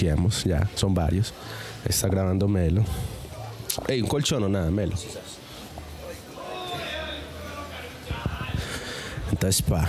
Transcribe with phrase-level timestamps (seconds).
[0.00, 1.32] ya, son varios.
[1.84, 2.84] Está grabando Melo.
[3.86, 4.94] Ey, un colchón o nada, Melo.
[9.30, 9.88] Entonces, pa.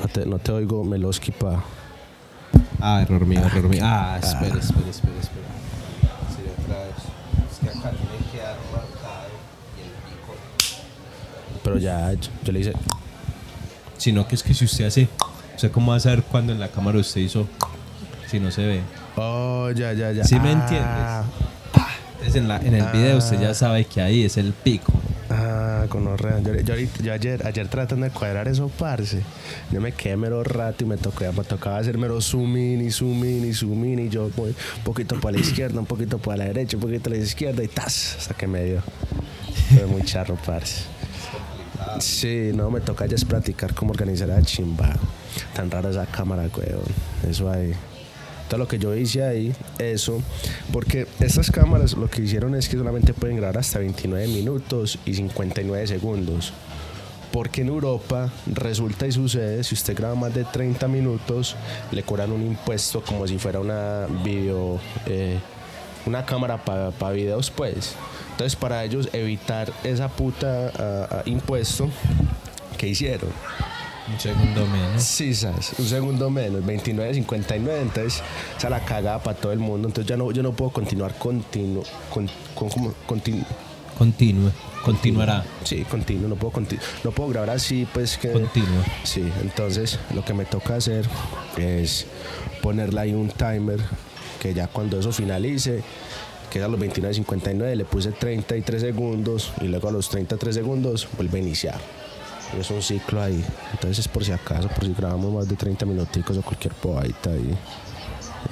[0.00, 1.62] No te, no te oigo, Meloski, pa.
[2.80, 3.82] Ah, error mío, error mío.
[3.84, 5.46] Ah, espera, espera, espera, espera.
[6.34, 6.96] Sí, otra vez.
[7.52, 8.38] Es que acá tiene que
[8.72, 9.28] marcado
[9.76, 10.34] y el pico.
[11.62, 12.72] Pero ya, yo, yo le hice.
[13.98, 15.08] Sino que es que si usted hace.
[15.60, 17.46] ¿Usted cómo va a saber cuándo en la cámara usted hizo?
[18.30, 18.80] Si no se ve.
[19.16, 20.24] Oh, ya, ya, ya.
[20.24, 22.00] ¿Sí me Ah, entiendes?
[22.12, 24.90] Entonces en, la, en el video usted ya sabe que ahí es el pico.
[25.28, 26.40] Ah, con orrea.
[26.40, 29.20] Yo, yo, yo ayer, ayer tratando de cuadrar eso, parce.
[29.70, 32.90] Yo me quedé mero rato y me, tocó, me tocaba hacer mero zoom in y
[32.90, 33.98] zoom in y zoom in.
[33.98, 37.10] Y yo voy un poquito para la izquierda, un poquito para la derecha, un poquito
[37.10, 38.82] a la izquierda y tas, hasta que me dio.
[39.76, 40.84] Fue muy charro, parce.
[41.98, 44.96] Sí, no, me toca ya es practicar cómo organizar la chimba.
[45.54, 46.82] Tan rara esa cámara, weón.
[47.28, 47.72] Eso ahí.
[48.48, 50.20] Todo lo que yo hice ahí, eso,
[50.72, 55.14] porque estas cámaras lo que hicieron es que solamente pueden grabar hasta 29 minutos y
[55.14, 56.52] 59 segundos.
[57.32, 61.54] Porque en Europa resulta y sucede, si usted graba más de 30 minutos,
[61.92, 65.38] le cobran un impuesto como si fuera una video, eh,
[66.06, 67.94] una cámara para videos, pues.
[68.32, 71.88] Entonces, para ellos evitar esa puta ah, ah, impuesto,
[72.78, 73.30] ¿qué hicieron?
[74.12, 75.02] Un segundo menos.
[75.02, 78.22] Sí, sabes, un segundo menos, 29, 59, entonces
[78.58, 81.82] esa la cagada para todo el mundo, entonces ya no, yo no puedo continuar continuo,
[82.12, 83.44] con, con, como- continu-.
[84.82, 85.44] Continuará.
[85.62, 88.30] sí, continuo, no puedo, conti- no puedo grabar así, pues que...
[88.32, 88.82] Continúe.
[89.04, 91.06] Sí, entonces lo que me toca hacer
[91.58, 92.06] es
[92.62, 93.78] ponerle ahí un timer
[94.40, 95.82] que ya cuando eso finalice,
[96.50, 101.38] que a los 29.59 le puse 33 segundos y luego a los 33 segundos vuelve
[101.38, 101.78] a iniciar.
[102.58, 103.44] Es un ciclo ahí.
[103.72, 107.30] Entonces es por si acaso, por si grabamos más de 30 minuticos o cualquier poadita
[107.30, 107.56] ahí.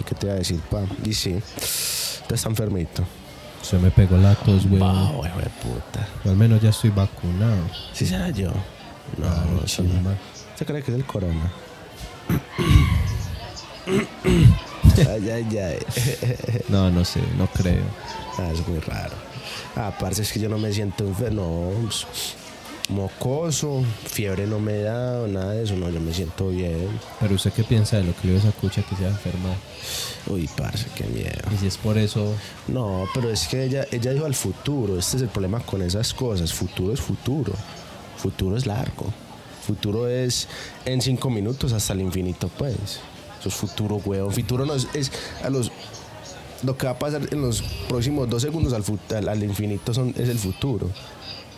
[0.00, 0.82] ¿Y qué te iba a decir, pa?
[1.04, 1.38] Y sí,
[2.28, 3.04] tú está enfermito.
[3.62, 4.80] Se me pegó la tos, güey.
[4.80, 6.08] Wow, hijo de puta.
[6.24, 7.56] Al menos ya estoy vacunado.
[7.92, 8.50] ¿Sí será yo?
[9.18, 9.90] No, Ah, no, eso no.
[9.90, 10.12] chimba.
[10.52, 11.50] ¿Usted cree que es el corona?
[14.96, 15.78] ay, ay, ay.
[16.68, 17.84] No, no sé, no creo.
[18.38, 19.14] Ah, es muy raro.
[19.76, 21.72] Ah, parce, es que yo no me siento enfermo.
[21.74, 22.06] No, pues,
[22.88, 25.76] mocoso, fiebre no me da, nada de eso.
[25.76, 26.88] No, yo me siento bien.
[27.20, 29.54] Pero usted qué piensa de lo que le dio esa cucha que se ha enfermado.
[30.26, 31.40] Uy, parce, qué miedo.
[31.54, 32.34] Y si es por eso,
[32.66, 34.98] No, pero es que ella, ella dijo al futuro.
[34.98, 36.52] Este es el problema con esas cosas.
[36.52, 37.52] Futuro es futuro.
[38.16, 39.06] Futuro es largo.
[39.66, 40.48] Futuro es
[40.84, 43.00] en cinco minutos hasta el infinito, pues.
[43.38, 44.32] Eso es futuro, weón.
[44.32, 45.12] Futuro no es, es
[45.42, 45.70] a los.
[46.62, 48.82] Lo que va a pasar en los próximos dos segundos al,
[49.16, 50.90] al, al infinito son, es el futuro.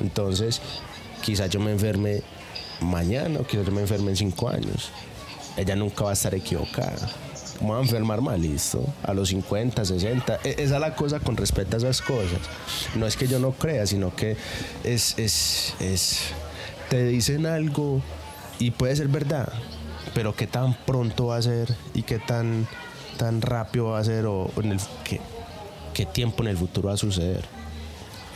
[0.00, 0.60] Entonces,
[1.22, 2.22] quizás yo me enferme
[2.81, 4.91] mañana o quizás yo me enferme en cinco años.
[5.56, 7.10] Ella nunca va a estar equivocada.
[7.60, 8.82] Me voy a enfermar mal, listo.
[9.03, 10.36] A los 50, 60.
[10.44, 12.38] E- Esa es la cosa con respecto a esas cosas.
[12.94, 14.36] No es que yo no crea, sino que
[14.84, 16.20] es, es, es.
[16.88, 18.00] Te dicen algo
[18.58, 19.52] y puede ser verdad,
[20.14, 22.67] pero qué tan pronto va a ser y qué tan,
[23.19, 25.20] tan rápido va a ser o en el, qué,
[25.93, 27.44] qué tiempo en el futuro va a suceder.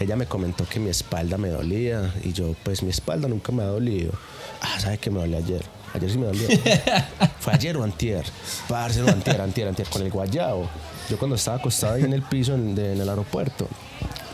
[0.00, 3.62] Ella me comentó que mi espalda me dolía y yo, pues mi espalda nunca me
[3.62, 4.12] ha dolido.
[4.60, 5.62] Ah, ¿sabe que me dolió ayer?
[5.92, 6.48] Ayer sí me dolió.
[7.40, 8.24] Fue ayer o antier.
[8.68, 10.68] Parce, no, antier, antier, antier, con el guayabo.
[11.08, 13.68] Yo cuando estaba acostado ahí en el piso en, de- en el aeropuerto,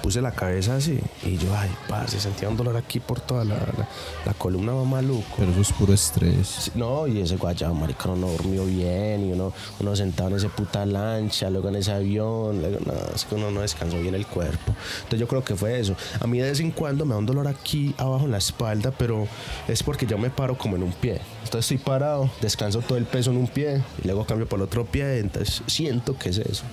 [0.03, 3.55] puse la cabeza así y yo, ay, parce, sentía un dolor aquí por toda la,
[3.57, 3.89] la,
[4.25, 5.25] la columna, va maluco.
[5.37, 6.47] pero eso es puro estrés.
[6.49, 10.49] Sí, No, y ese guayabo, marica, no durmió bien, y uno, uno sentado en ese
[10.49, 14.27] puta lancha, luego en ese avión, luego, no, es que uno no descansó bien el
[14.27, 14.75] cuerpo.
[14.97, 15.95] Entonces yo creo que fue eso.
[16.21, 18.91] A mí de vez en cuando me da un dolor aquí abajo en la espalda,
[18.97, 19.27] pero
[19.69, 21.21] es porque yo me paro como en un pie.
[21.45, 24.65] Entonces estoy parado, descanso todo el peso en un pie, y luego cambio por el
[24.65, 26.65] otro pie, entonces siento que es eso.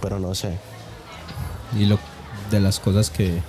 [0.00, 0.58] Pero no sé.
[1.78, 1.98] Y lo
[2.50, 3.40] de las cosas que.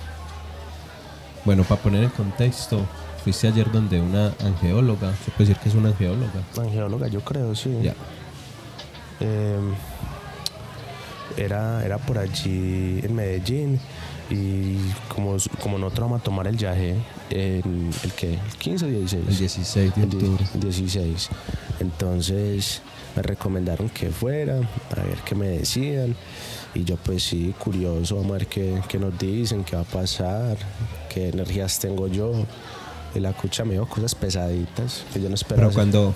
[1.44, 2.80] Bueno, para poner en contexto,
[3.22, 5.12] fuiste ayer donde una angeóloga.
[5.24, 6.42] Se puede decir que es una angeóloga.
[6.56, 7.70] Angeóloga, yo creo, sí.
[7.82, 7.94] Ya.
[9.20, 9.58] Eh,
[11.36, 13.80] era, era por allí en Medellín
[14.30, 14.76] y
[15.08, 16.96] como, como nosotros vamos a tomar el viaje
[17.30, 20.44] en el que el 15 o 16 El 16 de El octubre.
[20.54, 21.28] el 16
[21.80, 22.82] entonces
[23.16, 26.16] me recomendaron que fuera a ver qué me decían
[26.74, 29.84] y yo pues sí curioso vamos a ver qué, qué nos dicen qué va a
[29.84, 30.56] pasar
[31.08, 32.46] qué energías tengo yo
[33.14, 36.14] y la cucha me dijo cosas pesaditas que yo no esperaba Pero cuando,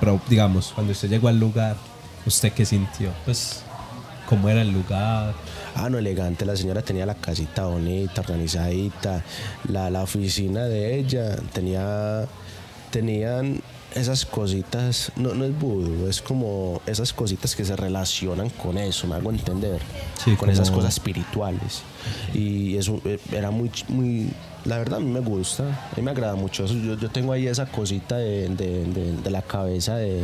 [0.00, 1.76] pero digamos, cuando usted llegó al lugar,
[2.26, 3.10] ¿usted qué sintió?
[3.24, 3.62] Pues,
[4.28, 5.34] ¿cómo era el lugar?
[5.76, 6.44] Ah, no, elegante.
[6.44, 9.22] La señora tenía la casita bonita, organizadita.
[9.68, 12.26] La, la oficina de ella tenía,
[12.90, 13.60] tenían
[13.94, 19.06] esas cositas, no, no es vudú, es como esas cositas que se relacionan con eso,
[19.06, 19.80] me hago entender,
[20.22, 21.82] Sí, con esas como- cosas espirituales.
[22.34, 24.30] Y eso eh, era muy, muy,
[24.64, 25.62] la verdad a mí me gusta,
[25.92, 26.74] a mí me agrada mucho eso.
[26.74, 30.22] Yo, yo tengo ahí esa cosita de, de- de- de la cabeza de,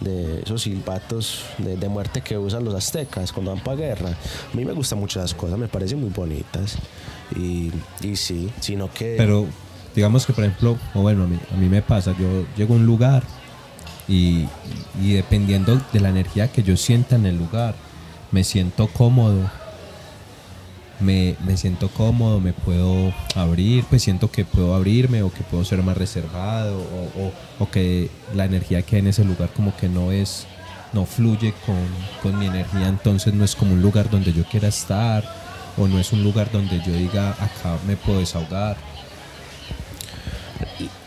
[0.00, 4.10] de esos silbatos de, de muerte que usan los aztecas cuando van para guerra.
[4.10, 6.76] A mí me gustan mucho esas cosas, me parecen muy bonitas.
[7.36, 7.70] Y,
[8.02, 9.14] y sí, sino que...
[9.16, 9.46] Pero
[9.94, 12.76] digamos que, por ejemplo, o bueno, a mí, a mí me pasa, yo llego a
[12.78, 13.22] un lugar
[14.08, 14.46] y,
[15.00, 17.74] y dependiendo de la energía que yo sienta en el lugar,
[18.32, 19.50] me siento cómodo.
[21.00, 25.64] Me, me siento cómodo, me puedo abrir, pues siento que puedo abrirme o que puedo
[25.64, 29.76] ser más reservado o, o- o que la energía que hay en ese lugar como
[29.76, 30.46] que no es,
[30.92, 31.76] no fluye con,
[32.22, 35.24] con mi energía, entonces no es como un lugar donde yo quiera estar
[35.76, 38.76] o no es un lugar donde yo diga acá me puedo desahogar.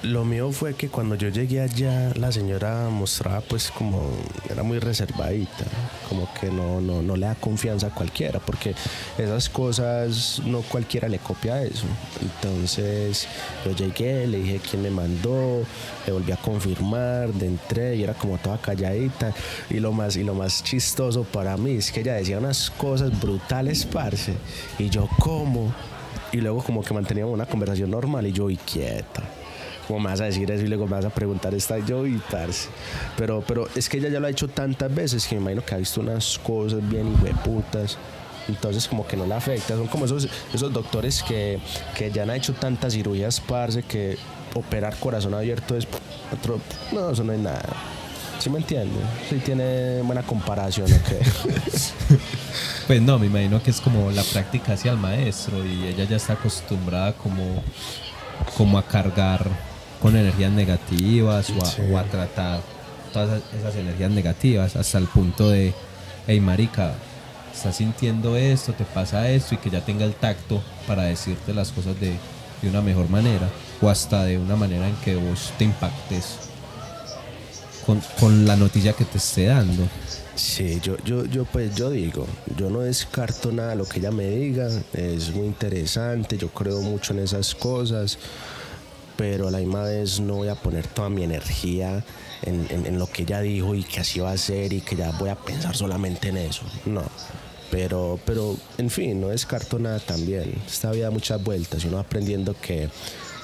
[0.04, 4.02] Lo mío fue que cuando yo llegué allá, la señora mostraba pues como,
[4.50, 5.66] era muy reservadita,
[6.08, 8.74] como que no, no, no le da confianza a cualquiera, porque
[9.18, 11.86] esas cosas no cualquiera le copia eso.
[12.22, 13.28] Entonces
[13.66, 15.64] yo llegué, le dije quién me mandó,
[16.06, 19.34] le volví a confirmar, de entré y era como toda calladita.
[19.70, 23.20] Y lo más, y lo más chistoso para mí es que ella decía unas cosas
[23.20, 24.34] brutales, parce.
[24.80, 25.74] Y yo, ¿cómo?
[26.32, 29.24] Y luego como que manteníamos una conversación normal y yo, y quieta.
[29.88, 32.18] ¿Cómo me vas a decir eso y luego me vas a preguntar esta yo y
[32.30, 32.68] parce?
[33.16, 35.76] Pero, pero es que ella ya lo ha hecho tantas veces que me imagino que
[35.76, 37.98] ha visto unas cosas bien hijueputas.
[38.50, 39.76] Entonces como que no le afecta.
[39.76, 41.60] Son como esos, esos doctores que,
[41.96, 44.18] que ya han hecho tantas cirugías, parce, que
[44.54, 45.88] operar corazón abierto es
[46.34, 46.60] otro...
[46.92, 47.64] No, eso no es nada.
[48.40, 49.00] ¿Sí me entiende?
[49.30, 52.18] Sí tiene buena comparación, ¿ok?
[52.88, 56.16] Pues no, me imagino que es como la práctica hacia el maestro y ella ya
[56.18, 57.64] está acostumbrada como,
[58.56, 59.48] como a cargar
[60.02, 61.82] con energías negativas o a, Sí.
[61.92, 62.62] o a tratar
[63.12, 65.74] todas esas- esas energías negativas hasta el punto de,
[66.28, 66.94] hey marica,
[67.54, 71.72] estás sintiendo esto, te pasa esto y que ya tenga el tacto para decirte las
[71.72, 72.14] cosas de,
[72.62, 73.50] de una mejor manera
[73.82, 76.38] o hasta de una manera en que vos te impactes
[77.86, 79.88] con, con la noticia que te esté dando.
[80.38, 84.12] Sí, yo, yo, yo pues yo digo, yo no descarto nada de lo que ella
[84.12, 88.20] me diga, es muy interesante, yo creo mucho en esas cosas,
[89.18, 92.06] pero a la misma vez no voy a poner toda mi energía
[92.44, 95.30] en, lo que ella dijo y que así va a ser y que ya voy
[95.30, 97.04] a pensar solamente en eso, no.
[97.72, 100.54] Pero, pero, en fin, no descarto nada también.
[100.68, 102.90] Esta vida da muchas vueltas uno aprendiendo que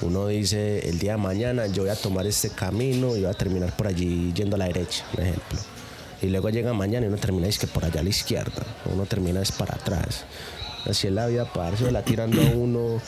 [0.00, 3.34] uno dice el día de mañana yo voy a tomar este camino y voy a
[3.34, 5.73] terminar por allí yendo a la derecha, por ejemplo.
[6.24, 9.04] Y luego llega mañana y uno termina es que por allá a la izquierda, uno
[9.04, 10.24] termina es para atrás.
[10.86, 12.98] Así es la vida, parce, la tirando a uno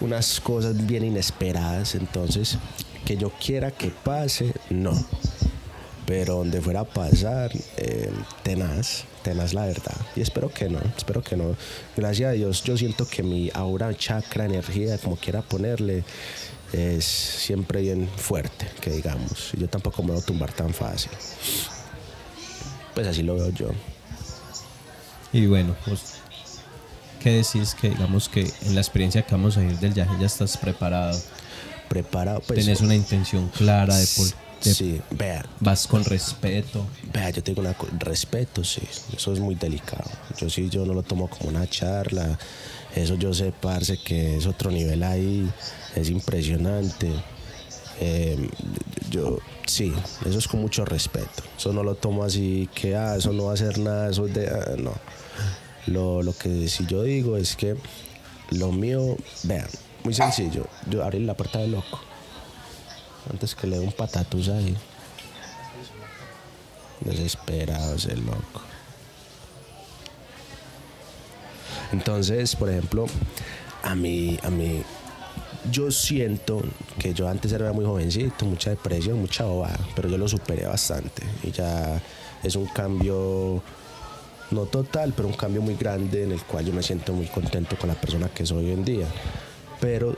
[0.00, 1.94] unas cosas bien inesperadas.
[1.94, 2.58] Entonces,
[3.04, 4.92] que yo quiera que pase, no.
[6.04, 8.10] Pero donde fuera a pasar, eh,
[8.42, 9.96] tenaz, tenaz la verdad.
[10.16, 11.54] Y espero que no, espero que no.
[11.96, 16.02] Gracias a Dios, yo siento que mi aura, chakra, energía, como quiera ponerle,
[16.72, 19.52] es siempre bien fuerte, que digamos.
[19.56, 21.12] Yo tampoco me voy a tumbar tan fácil.
[22.98, 23.68] Pues así lo veo yo.
[25.32, 26.00] Y bueno, pues,
[27.22, 30.26] ¿qué decís que digamos que en la experiencia que vamos a ir del viaje ya
[30.26, 31.16] estás preparado?
[31.88, 32.58] Preparado, pues.
[32.58, 34.26] Tenés una intención clara de por
[34.64, 36.84] de- Sí, vea, vas con respeto.
[37.12, 38.82] Vea, yo tengo una respeto, sí,
[39.16, 40.10] eso es muy delicado.
[40.36, 42.36] Yo sí, yo no lo tomo como una charla.
[42.96, 45.48] Eso yo sé, parce, que es otro nivel ahí,
[45.94, 47.12] es impresionante.
[48.00, 48.50] Eh,
[49.08, 49.38] yo,
[49.68, 49.94] sí,
[50.26, 51.42] eso es con mucho respeto.
[51.56, 54.34] Eso no lo tomo así que, ah, eso no va a hacer nada, eso es
[54.34, 54.94] de, ah, no.
[55.86, 57.76] Lo, lo que sí yo digo es que
[58.50, 59.66] lo mío, vean,
[60.04, 60.66] muy sencillo.
[60.88, 62.00] Yo abrí la puerta del loco.
[63.30, 64.76] Antes que le dé un patatús ahí.
[67.00, 68.62] Desesperado ese loco.
[71.92, 73.06] Entonces, por ejemplo,
[73.82, 74.82] a mí, a mí,
[75.70, 76.62] yo siento
[76.98, 81.22] que yo antes era muy jovencito, mucha depresión, mucha bobada, pero yo lo superé bastante
[81.42, 82.00] y ya
[82.42, 83.62] es un cambio,
[84.50, 87.76] no total, pero un cambio muy grande en el cual yo me siento muy contento
[87.76, 89.06] con la persona que soy hoy en día.
[89.80, 90.16] Pero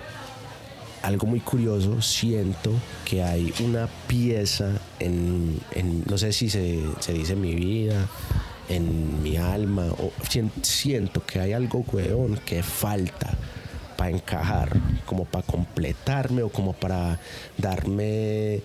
[1.02, 2.72] algo muy curioso, siento
[3.04, 5.58] que hay una pieza en,
[6.08, 6.78] no sé si se,
[7.12, 8.06] dice mi vida,
[8.68, 13.34] en mi alma, o sien- siento que hay algo, weón, que falta
[14.00, 14.70] para encajar,
[15.04, 17.20] como para completarme o como para
[17.58, 18.62] darme,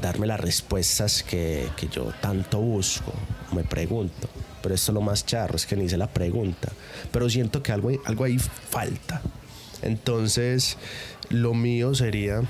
[0.00, 3.12] darme las respuestas que, yo tanto busco,
[3.52, 4.26] me pregunto.
[4.62, 6.72] Pero esto es lo más charro, es que ni hice la pregunta.
[7.12, 9.20] Pero siento que algo, algo ahí falta.
[9.82, 10.78] Entonces,
[11.28, 12.40] lo mío sería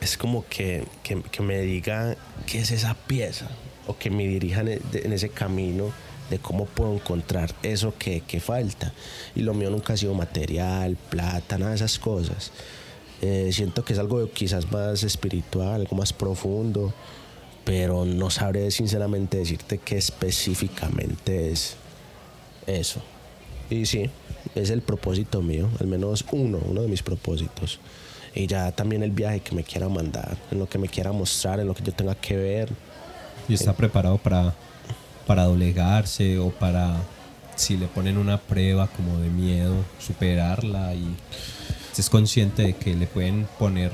[0.00, 3.48] es como que, que, que me diga qué es esa pieza
[3.88, 5.92] o que me dirijan en, en ese camino
[6.30, 8.92] de cómo puedo encontrar eso que, que, falta.
[9.34, 12.52] Y lo mío nunca ha sido material, plata, nada de esas cosas.
[13.20, 16.92] Eh, siento que es algo quizás más espiritual, algo más profundo,
[17.64, 21.76] pero no sabré sinceramente decirte qué específicamente es
[22.66, 23.00] eso.
[23.70, 24.08] Y sí,
[24.54, 27.80] es el propósito mío, al menos uno, uno de mis propósitos.
[28.34, 31.58] Y ya también el viaje que me quiera mandar, en lo que me quiera mostrar,
[31.60, 32.68] en lo que yo tenga que ver.
[33.48, 34.54] ¿Y está preparado para,
[35.28, 36.96] para doblegarse o para,
[37.54, 41.06] si le ponen una prueba como de miedo, superarla y
[41.96, 43.92] es consciente de que le pueden poner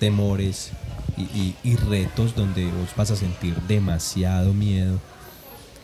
[0.00, 0.70] temores
[1.16, 4.98] y, y, y retos donde vos vas a sentir demasiado miedo?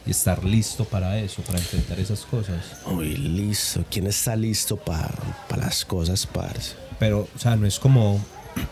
[0.06, 2.64] y estar listo para eso, para enfrentar esas cosas.
[2.86, 3.84] Uy, listo.
[3.90, 5.14] ¿Quién está listo para
[5.56, 6.74] las cosas, parce?
[6.98, 8.20] Pero, o sea, no es como.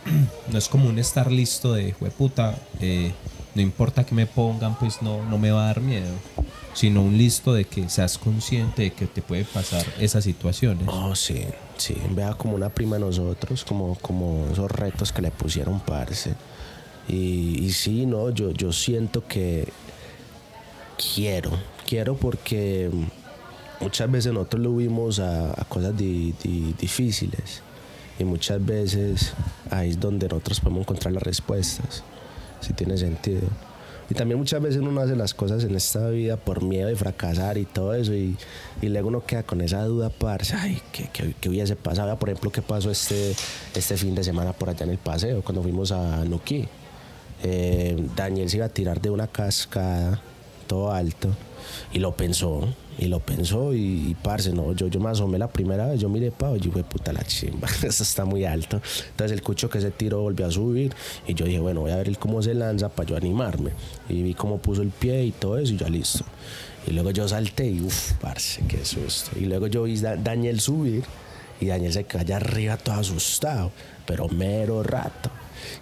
[0.52, 3.12] no es como un estar listo de, puta, eh,
[3.54, 6.12] no importa que me pongan, pues no, no me va a dar miedo.
[6.72, 10.86] Sino un listo de que seas consciente de que te puede pasar esas situaciones.
[10.86, 11.44] Oh, sí,
[11.76, 11.96] sí.
[12.10, 16.34] Vea como una prima de nosotros, como, como esos retos que le pusieron, parce.
[17.08, 19.68] Y, y sí, no, yo, yo siento que
[21.14, 21.50] quiero,
[21.88, 22.90] quiero porque
[23.80, 27.62] muchas veces nosotros lo vimos a, cosas di, di, difíciles
[28.18, 29.32] y muchas veces
[29.70, 32.04] ahí es donde nosotros podemos encontrar las respuestas,
[32.60, 33.42] si tiene sentido.
[34.10, 37.58] Y también muchas veces uno hace las cosas en esta vida por miedo de fracasar
[37.58, 38.36] y todo eso y,
[38.82, 41.08] y luego uno queda con esa duda, parce, ay, ¿qué,
[41.40, 42.18] qué, hubiese pasado?
[42.18, 43.36] Por ejemplo, ¿qué pasó este,
[43.72, 46.66] este fin de semana por allá en el paseo cuando fuimos a Nuki?
[47.44, 50.20] Eh, Daniel se iba a tirar de una cascada
[50.66, 51.28] todo alto.
[51.92, 52.68] Y lo pensó,
[53.00, 56.10] y lo pensó, y, y parce, no, yo, yo me asomé la primera vez, yo
[56.10, 58.80] miré pa, y fue puta la chimba, eso está muy alto.
[59.10, 60.92] Entonces el cucho que se tiró volvió a subir,
[61.26, 63.70] y yo dije, bueno, voy a ver cómo se lanza para yo animarme.
[64.10, 66.24] Y vi cómo puso el pie y todo eso, y ya listo.
[66.86, 69.30] Y luego yo salté, y uff, parce, qué susto.
[69.38, 71.02] Y luego yo vi a Daniel subir,
[71.58, 73.72] y Daniel se calla arriba todo asustado,
[74.04, 75.30] pero mero rato.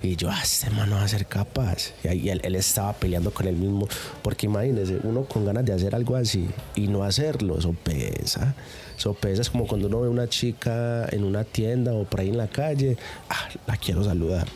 [0.02, 1.92] Y yo, ah, este man no va a ser capaz.
[2.04, 3.88] Y ahí él, él, estaba peleando con él mismo.
[4.23, 8.54] Porque imagínese, uno con ganas de hacer algo así y no hacerlo, eso pesa.
[8.97, 9.42] Eso pesa.
[9.42, 12.49] Es como cuando uno ve una chica en una tienda o por ahí en la
[12.49, 12.97] calle,
[13.28, 14.47] ah, la quiero saludar.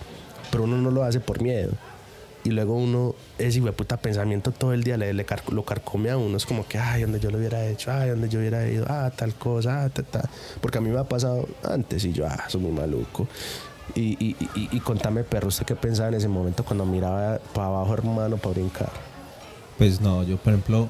[0.51, 1.73] Pero uno no lo hace por miedo.
[2.45, 6.37] Y luego uno, ese puta pensamiento todo el día le, le lo carcome a uno.
[6.37, 9.13] Es como que, ay, donde yo lo hubiera hecho, ay, donde yo hubiera ido, ah,
[9.15, 10.29] tal cosa, ah, tal, tal.
[10.61, 13.29] Porque a mí me ha pasado antes y yo, ah, soy muy maluco.
[13.95, 17.93] Y, y, y, contame, perro, ¿usted qué pensaba en ese momento cuando miraba para abajo,
[17.93, 18.91] hermano, para brincar?
[19.77, 20.89] Pues no, yo, por ejemplo,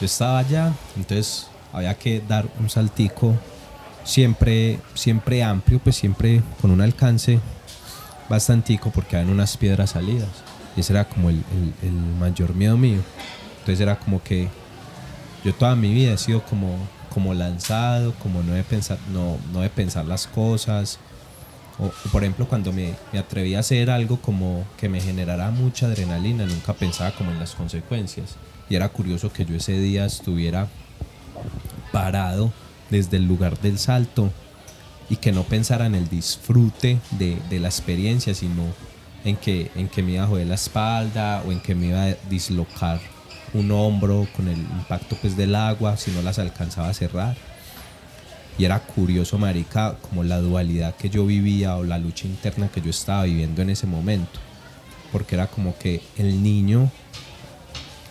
[0.00, 3.34] yo estaba allá, entonces había que dar un saltico
[4.04, 7.40] siempre, siempre amplio, pues siempre con un alcance
[8.28, 10.28] bastantico porque había unas piedras salidas.
[10.76, 11.36] Y ese era como el,
[11.82, 13.00] el, el mayor miedo mío.
[13.60, 14.48] Entonces era como que
[15.44, 16.76] yo toda mi vida he sido como,
[17.12, 20.98] como lanzado, como no de pensar, no, no de pensar las cosas,
[22.10, 26.46] por ejemplo, cuando me, me, atreví a hacer algo como que me generara mucha adrenalina,
[26.46, 28.36] nunca pensaba como en las consecuencias.
[28.68, 30.68] Y era curioso que yo ese día estuviera
[31.92, 32.52] parado
[32.90, 34.30] desde el lugar del salto
[35.08, 38.62] y que no pensara en el disfrute de, de la experiencia, sino
[39.24, 42.04] en que, en que me iba a joder la espalda o en que me iba
[42.04, 43.00] a dislocar
[43.54, 47.36] un hombro con el impacto pues, del agua si no las alcanzaba a cerrar
[48.58, 52.80] y era curioso, marica, como la dualidad que yo vivía o la lucha interna que
[52.80, 54.40] yo estaba viviendo en ese momento.
[55.10, 56.90] Porque era como que el niño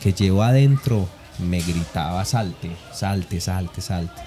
[0.02, 1.08] que llevo adentro
[1.40, 4.22] me gritaba salte, salte, salte, salte.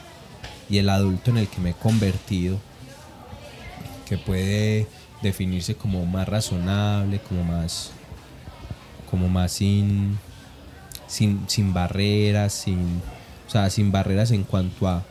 [0.68, 2.58] Y el adulto en el que me he convertido,
[4.06, 4.86] que puede
[5.22, 7.90] definirse como más razonable, como más,
[9.10, 10.18] como más sin,
[11.06, 13.02] sin, sin barreras, sin,
[13.46, 15.04] o sea, sin barreras en cuanto a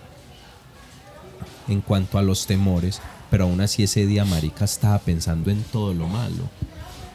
[1.68, 5.94] en cuanto a los temores, pero aún así ese día Marica estaba pensando en todo
[5.94, 6.50] lo malo,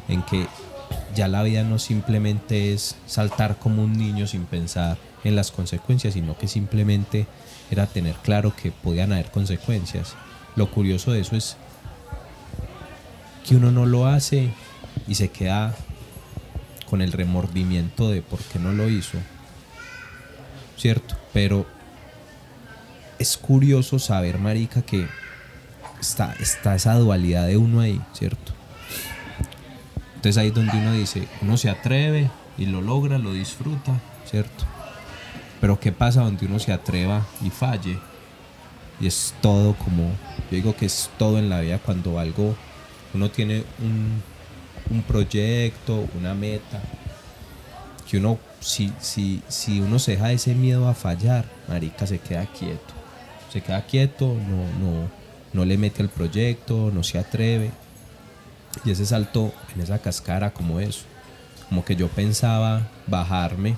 [0.09, 0.47] en que
[1.14, 6.14] ya la vida no simplemente es saltar como un niño sin pensar en las consecuencias,
[6.14, 7.26] sino que simplemente
[7.71, 10.14] era tener claro que podían haber consecuencias.
[10.57, 11.57] Lo curioso de eso es
[13.47, 14.50] que uno no lo hace
[15.07, 15.75] y se queda
[16.88, 19.19] con el remordimiento de por qué no lo hizo,
[20.76, 21.17] ¿cierto?
[21.33, 21.67] Pero
[23.18, 25.06] es curioso saber, marica, que
[26.00, 28.52] está, está esa dualidad de uno ahí, ¿cierto?
[30.16, 33.92] Entonces ahí es donde uno dice, uno se atreve y lo logra, lo disfruta,
[34.28, 34.64] ¿cierto?
[35.60, 37.98] Pero ¿qué pasa donde uno se atreva y falle?
[39.00, 40.04] Y es todo como,
[40.50, 42.56] yo digo que es todo en la vida cuando algo
[43.14, 44.22] uno tiene un,
[44.90, 46.80] un proyecto, una meta,
[48.08, 52.46] que uno, si, si, si uno se deja ese miedo a fallar, marica, se queda
[52.46, 52.98] quieto.
[53.52, 55.09] Se queda quieto, no, no,
[55.52, 57.71] no le mete al proyecto, no se atreve.
[58.85, 61.05] Y ese salto en esa cascara como eso.
[61.69, 63.76] Como que yo pensaba bajarme.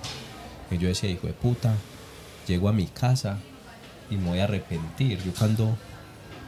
[0.70, 1.74] Y yo decía, hijo de puta,
[2.46, 3.38] llego a mi casa
[4.10, 5.22] y me voy a arrepentir.
[5.22, 5.76] Yo cuando, o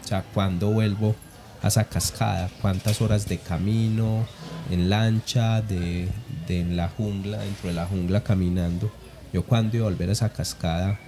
[0.06, 1.14] sea, cuando vuelvo
[1.62, 4.26] a esa cascada, cuántas horas de camino,
[4.70, 6.08] en lancha, de,
[6.46, 8.90] de en la jungla, dentro de la jungla caminando.
[9.32, 10.98] Yo cuando iba a volver a esa cascada,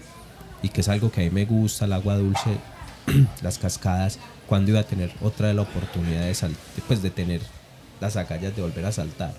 [0.64, 2.56] y que es algo que a mí me gusta, el agua dulce,
[3.42, 6.56] las cascadas, cuando iba a tener otra de la oportunidad de, sal,
[6.88, 7.42] pues de tener
[8.00, 9.34] las agallas de volver a saltar.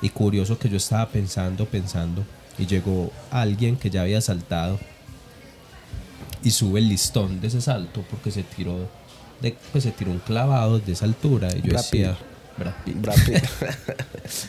[0.00, 2.24] Y curioso que yo estaba pensando, pensando,
[2.58, 4.80] y llegó alguien que ya había saltado
[6.42, 8.88] y sube el listón de ese salto porque se tiró,
[9.40, 11.50] de, pues se tiró un clavado de esa altura.
[11.54, 12.58] Y yo Brad decía, Pitt.
[12.58, 13.00] Brad Pitt.
[13.00, 13.44] Brad Pitt.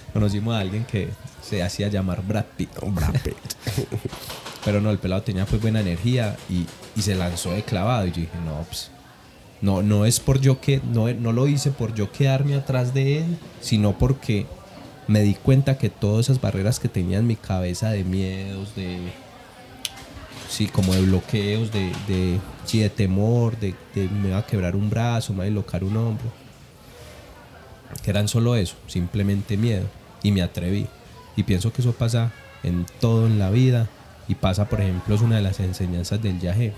[0.14, 1.10] Conocimos a alguien que
[1.44, 2.72] se hacía llamar Brad Pitt.
[2.82, 3.36] Brad Pitt.
[4.65, 8.08] Pero no, el pelado tenía pues buena energía y, y se lanzó de clavado.
[8.08, 8.91] Y yo dije, no, pues,
[9.62, 13.19] no, no es por yo que, no, no lo hice por yo quedarme atrás de
[13.19, 14.45] él, sino porque
[15.08, 18.99] me di cuenta que todas esas barreras que tenía en mi cabeza de miedos, de,
[20.49, 23.76] sí, como de bloqueos, de, de, sí, de temor, de,
[24.21, 26.32] me va a quebrar un brazo, me va a dislocar un hombro,
[28.04, 29.86] que eran solo eso, simplemente miedo.
[30.21, 30.88] Y me atreví.
[31.36, 32.32] Y pienso que eso pasa
[32.63, 33.89] en todo en la vida
[34.28, 36.74] y pasa, por ejemplo, es una de las enseñanzas del viaje.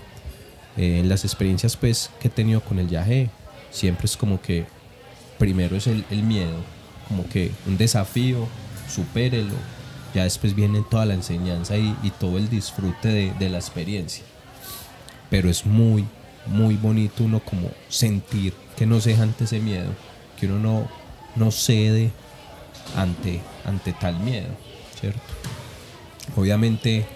[0.76, 3.30] Eh, en las experiencias pues que he tenido con el viaje,
[3.70, 4.66] siempre es como que
[5.38, 6.56] primero es el, miedo,
[7.08, 8.46] como que un desafío,
[8.88, 9.54] supérelo,
[10.14, 14.24] ya después viene toda la enseñanza y, todo el disfrute de, de la experiencia.
[15.30, 16.06] Pero es muy,
[16.46, 19.90] muy bonito uno como sentir que no se deja ante ese miedo,
[20.38, 20.88] que uno no,
[21.36, 22.10] no cede
[22.94, 24.48] ante, ante tal miedo,
[25.00, 25.20] ¿cierto?
[26.36, 27.06] Obviamente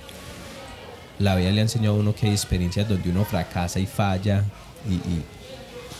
[1.20, 4.42] la vida le ha enseñado a uno que hay experiencias donde uno fracasa y falla
[4.88, 4.94] y,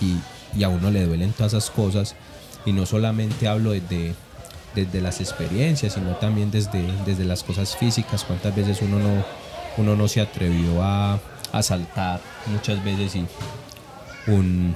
[0.04, 0.20] y,
[0.56, 2.16] y- a uno le duelen todas esas cosas.
[2.66, 4.14] Y no solamente hablo desde,
[4.74, 8.24] desde las experiencias, sino también desde, desde las cosas físicas.
[8.24, 9.24] Cuántas veces uno no,
[9.76, 11.20] uno no se atrevió a,
[11.52, 13.26] a saltar muchas veces y
[14.26, 14.74] un-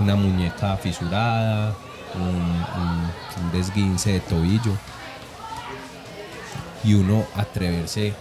[0.00, 1.74] una muñeca fisurada,
[2.14, 4.72] un desguince de tobillo.
[6.84, 8.12] Y uno atreverse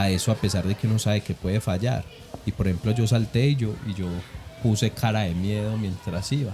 [0.00, 2.04] a eso a pesar de que uno sabe que puede fallar.
[2.46, 4.06] Y por ejemplo yo salté y yo, y yo
[4.62, 6.52] puse cara de miedo mientras iba.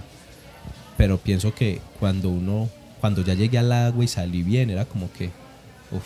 [0.97, 5.11] Pero pienso que cuando uno, cuando ya llegué al agua y salí bien, era como
[5.11, 5.27] que,
[5.91, 6.05] uff,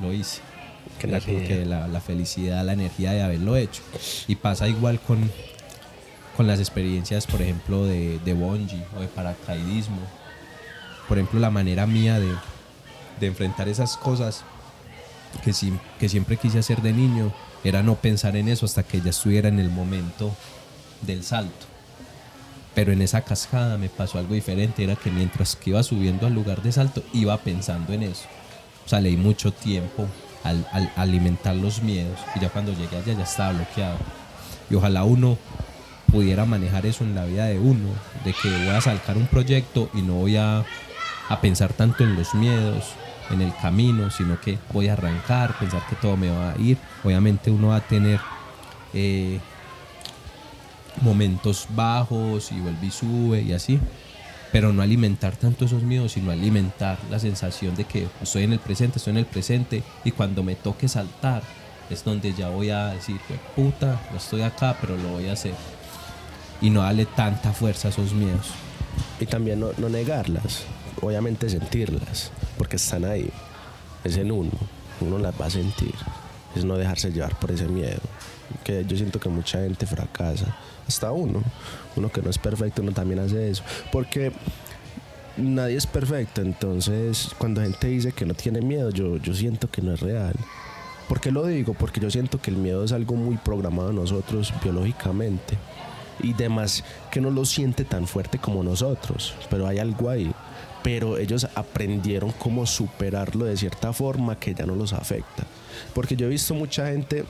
[0.00, 0.40] lo hice.
[1.02, 3.82] Era como que la, la felicidad, la energía de haberlo hecho.
[4.26, 5.30] Y pasa igual con,
[6.36, 10.00] con las experiencias, por ejemplo, de, de bungee o de paracaidismo.
[11.08, 12.32] Por ejemplo, la manera mía de,
[13.20, 14.44] de enfrentar esas cosas
[15.38, 15.52] que,
[15.98, 17.32] que siempre quise hacer de niño
[17.64, 20.34] era no pensar en eso hasta que ya estuviera en el momento
[21.02, 21.66] del salto.
[22.74, 26.34] Pero en esa cascada me pasó algo diferente, era que mientras que iba subiendo al
[26.34, 28.26] lugar de salto, iba pensando en eso.
[28.86, 30.06] O sea, leí mucho tiempo
[30.44, 33.98] al, al alimentar los miedos y ya cuando llegué allá ya estaba bloqueado.
[34.70, 35.38] Y ojalá uno
[36.10, 37.88] pudiera manejar eso en la vida de uno,
[38.24, 40.64] de que voy a sacar un proyecto y no voy a,
[41.28, 42.94] a pensar tanto en los miedos,
[43.30, 46.78] en el camino, sino que voy a arrancar, pensar que todo me va a ir.
[47.04, 48.20] Obviamente uno va a tener
[48.94, 49.38] eh,
[51.00, 53.78] momentos bajos y vuelve y sube y así,
[54.52, 58.58] pero no alimentar tanto esos miedos, sino alimentar la sensación de que estoy en el
[58.58, 61.42] presente, estoy en el presente y cuando me toque saltar
[61.90, 65.32] es donde ya voy a decir, "Jue puta, no estoy acá, pero lo voy a
[65.32, 65.54] hacer.
[66.60, 68.48] Y no darle tanta fuerza a esos miedos.
[69.20, 70.64] Y también no, no negarlas,
[71.00, 73.30] obviamente sentirlas, porque están ahí.
[74.04, 74.52] Es en uno,
[75.00, 75.94] uno las va a sentir.
[76.54, 78.00] Es no dejarse llevar por ese miedo.
[78.64, 80.56] Que yo siento que mucha gente fracasa,
[80.86, 81.42] hasta uno.
[81.96, 83.62] Uno que no es perfecto, uno también hace eso.
[83.92, 84.32] Porque
[85.36, 89.82] nadie es perfecto, entonces cuando gente dice que no tiene miedo, yo, yo siento que
[89.82, 90.34] no es real.
[91.08, 91.74] ¿Por qué lo digo?
[91.74, 95.56] Porque yo siento que el miedo es algo muy programado en nosotros biológicamente
[96.20, 100.30] y demás que no lo siente tan fuerte como nosotros, pero hay algo ahí.
[100.90, 105.44] Pero ellos aprendieron cómo superarlo de cierta forma que ya no los afecta.
[105.94, 107.26] Porque yo he visto mucha gente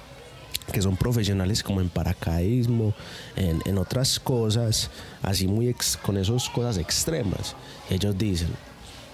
[0.73, 2.95] que son profesionales como en paracaidismo,
[3.35, 4.91] en, en otras cosas,
[5.23, 7.57] así muy ex- con esas cosas extremas.
[7.91, 8.51] Ellos dicen,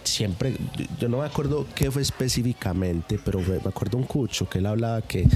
[0.02, 0.54] siempre,
[1.00, 5.00] yo- no me acuerdo qué fue específicamente, pero me acuerdo un cucho que él hablaba
[5.00, 5.26] que,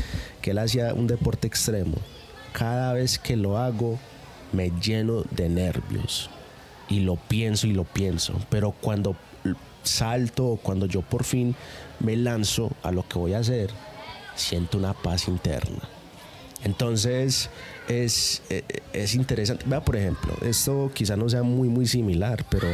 [0.43, 1.97] que él hacía un deporte extremo.
[2.53, 3.99] Cada vez que lo hago,
[4.53, 6.29] me lleno de nervios.
[6.89, 8.35] Y lo pienso y lo pienso.
[8.51, 9.17] Pero cuando
[9.83, 11.55] salto, cuando yo por fin
[12.01, 13.71] me lanzo a lo que voy a hacer,
[14.35, 15.81] siento una paz interna.
[16.65, 17.51] Entonces
[17.89, 19.65] es, eh, es interesante.
[19.67, 22.69] Vea, por ejemplo, esto quizá no sea muy, muy similar, pero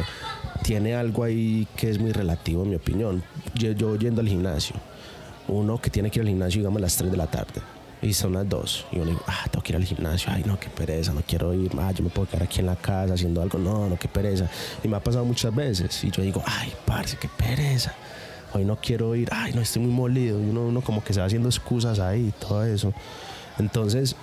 [0.63, 3.23] tiene algo ahí que es muy relativo, en mi opinión.
[3.53, 4.75] Yo, yo yendo al gimnasio,
[5.47, 7.61] uno que tiene que ir al gimnasio, digamos, a las 3 de la tarde
[8.05, 8.85] y son las dos.
[8.91, 10.31] Y uno dice, ah, tengo que ir al gimnasio.
[10.31, 11.71] Ay, no, qué pereza, no quiero ir.
[11.79, 13.57] Ah, yo me puedo quedar aquí en la casa haciendo algo.
[13.57, 14.47] No, no, qué pereza.
[14.83, 16.03] Y me ha pasado muchas veces.
[16.03, 17.93] Y yo digo, ay, parce, qué pereza.
[18.53, 19.29] Hoy no quiero ir.
[19.31, 20.39] Ay, no, estoy muy molido.
[20.39, 22.93] Y uno, uno como que se va haciendo excusas ahí, todo eso.
[23.57, 24.15] Entonces,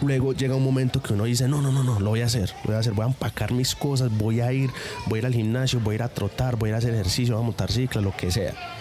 [0.00, 2.54] luego llega un momento que uno dice, no, no, no, no, lo voy a hacer,
[2.62, 4.70] lo voy a hacer, voy a empacar mis cosas, voy a ir,
[5.06, 6.94] voy a ir al gimnasio, voy a ir a trotar, voy a ir a hacer
[6.94, 8.77] ejercicio, voy a montar cicla, lo que sea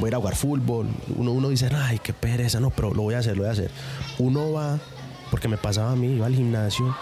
[0.00, 0.88] voy a ir a jugar fútbol.
[1.16, 3.52] Uno, uno dice, ay, qué pereza, no, pero lo voy a hacer, lo voy a
[3.52, 3.70] hacer.
[4.18, 4.78] Uno va,
[5.30, 6.96] porque me pasaba a mí, iba al gimnasio,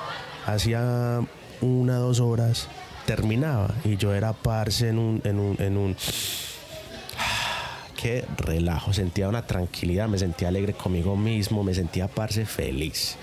[0.47, 1.21] hacía
[1.61, 2.69] una, dos horas,
[3.07, 5.97] terminaba y yo era parce en un, en un, en un
[7.97, 13.17] qué relajo, sentía una tranquilidad, me sentía alegre conmigo mismo, me sentía parce feliz,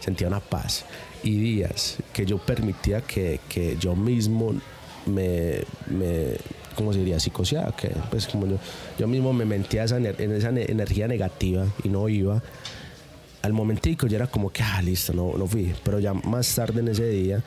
[0.00, 0.84] sentía una paz.
[1.24, 4.54] Y días que yo permitía que, que yo mismo
[5.06, 6.36] me, me
[6.74, 7.20] ¿cómo se diría?
[7.20, 8.56] Psicoseada, que pues como yo,
[8.98, 12.42] yo mismo me mentía en esa energía negativa y no iba.
[13.42, 15.74] Al momentico ya era como que, ah, listo, no, no fui.
[15.84, 17.42] Pero ya más tarde en ese día,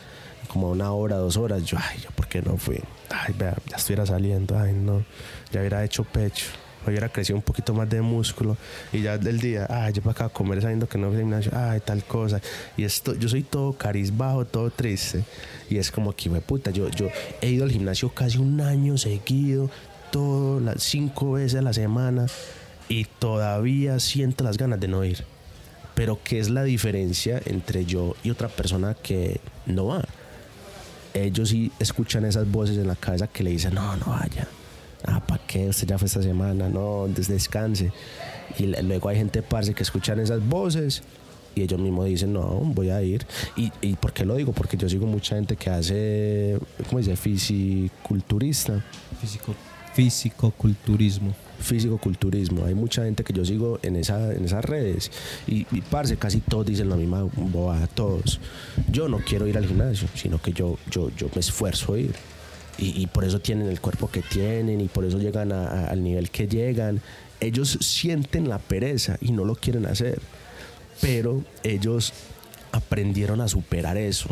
[0.47, 2.79] como una hora, dos horas, yo, ay, yo, ¿por qué no fui?
[3.09, 5.05] Ay, vea, ya estuviera saliendo, ay, no,
[5.51, 6.47] ya hubiera hecho pecho
[6.91, 8.57] hubiera crecido un poquito más de músculo
[8.91, 11.21] y ya del día, ay, yo para acá a comer sabiendo que no voy al
[11.21, 12.41] gimnasio, ay, tal cosa.
[12.77, 15.23] Y esto, yo soy todo carizbajo, todo triste.
[15.69, 17.07] Y es como que, me puta, yo, yo
[17.41, 19.69] he ido al gimnasio casi un año seguido,
[20.11, 22.27] todo, cinco veces a la semana
[22.87, 25.23] y todavía siento las ganas de no ir.
[25.95, 30.05] Pero ¿qué es la diferencia entre yo y otra persona que no va?
[31.13, 34.47] Ellos sí escuchan esas voces en la cabeza que le dicen, no, no vaya
[35.07, 35.69] ah, ¿para qué?
[35.69, 37.91] Usted ya fue esta semana, no, descanse.
[38.57, 41.03] Y luego hay gente, parce, que escuchan esas voces
[41.55, 43.25] y ellos mismos dicen, no, voy a ir.
[43.55, 44.51] ¿Y, ¿Y por qué lo digo?
[44.51, 47.15] Porque yo sigo mucha gente que hace, ¿cómo dice?
[47.15, 48.83] Fisiculturista.
[49.21, 49.55] Físico,
[49.93, 51.33] físico-culturismo.
[51.59, 52.65] Físico-culturismo.
[52.65, 55.11] Hay mucha gente que yo sigo en, esa, en esas redes.
[55.47, 58.41] Y, y, parce, casi todos dicen la misma bobada, todos.
[58.91, 62.15] Yo no quiero ir al gimnasio, sino que yo, yo, yo me esfuerzo a ir
[62.77, 66.47] y, por eso tienen el cuerpo que tienen y por eso llegan al nivel que
[66.47, 67.01] llegan.
[67.39, 70.19] Ellos sienten la pereza y no lo quieren hacer,
[71.01, 72.13] pero ellos
[72.71, 74.29] aprendieron a superar eso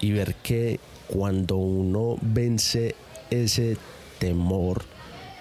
[0.00, 2.94] y ver que cuando uno vence
[3.30, 3.76] ese
[4.18, 4.84] temor,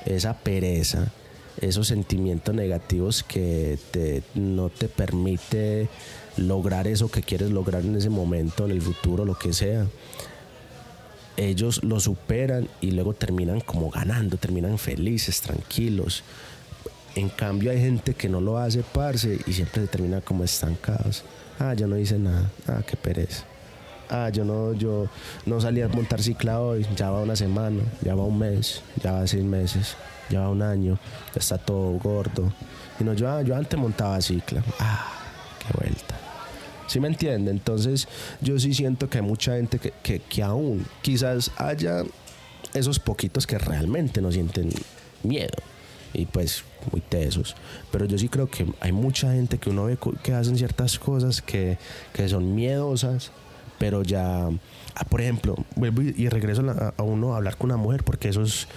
[0.05, 1.11] esa pereza,
[1.59, 5.89] esos sentimientos negativos que te, no te permite
[6.37, 9.87] lograr eso que quieres lograr en ese momento, en el futuro, lo que sea,
[11.39, 16.23] ellos lo superan y luego terminan como ganando, terminan felices, tranquilos.
[17.15, 21.23] En cambio hay gente que no lo hace, parce, y siempre se termina como estancados.
[21.57, 22.51] Ah, yo no hice nada.
[22.67, 23.45] Ah, qué pereza.
[24.09, 25.07] Ah, yo no, yo
[25.45, 26.85] no salí a montar cicla hoy.
[26.95, 29.95] Ya va una semana, ya va un mes, ya va seis meses,
[30.29, 30.99] ya va un año.
[31.33, 32.51] Ya está todo gordo.
[32.99, 34.63] Y no, yo, ah, yo antes montaba cicla.
[34.79, 35.07] Ah,
[35.59, 36.28] qué vuelta.
[36.89, 37.51] ¿Sí me entiende?
[37.51, 38.07] Entonces
[38.41, 42.03] yo sí siento que hay mucha gente que, que, aún quizás haya
[42.73, 44.69] esos poquitos que realmente no sienten
[45.21, 45.55] miedo
[46.13, 47.55] y pues muy tesos.
[47.91, 51.43] Pero yo sí creo que hay mucha gente que uno ve que hacen ciertas cosas
[51.43, 51.77] que,
[52.11, 53.31] que son miedosas,
[53.77, 56.63] pero ya, ah, por ejemplo, vuelvo y, regreso
[56.97, 58.67] a, uno a hablar con una mujer porque eso es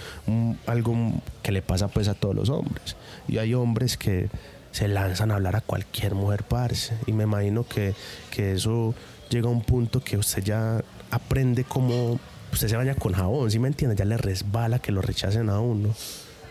[0.67, 0.95] algo
[1.41, 2.95] que le pasa pues a todos los hombres.
[3.27, 4.29] Y hay hombres que
[4.73, 6.93] se lanzan a hablar a cualquier mujer, parce.
[7.05, 7.93] Y me imagino que,
[8.31, 8.93] que eso
[9.29, 12.19] llega a un punto que usted ya aprende como
[12.51, 13.95] usted se vaya con jabón, ¿sí me entiende?
[13.95, 15.89] Ya le resbala que lo rechacen a uno.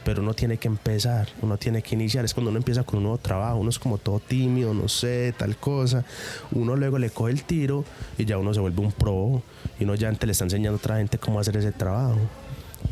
[0.04, 2.24] Pero uno tiene que empezar, uno tiene que iniciar.
[2.24, 5.32] Es cuando uno empieza con un nuevo trabajo, uno es como todo tímido, no sé,
[5.36, 6.04] tal cosa.
[6.50, 7.84] Uno luego le coge el tiro
[8.18, 9.42] y ya uno se vuelve un pro.
[9.78, 12.18] Y uno ya antes le está enseñando a otra gente cómo hacer ese trabajo.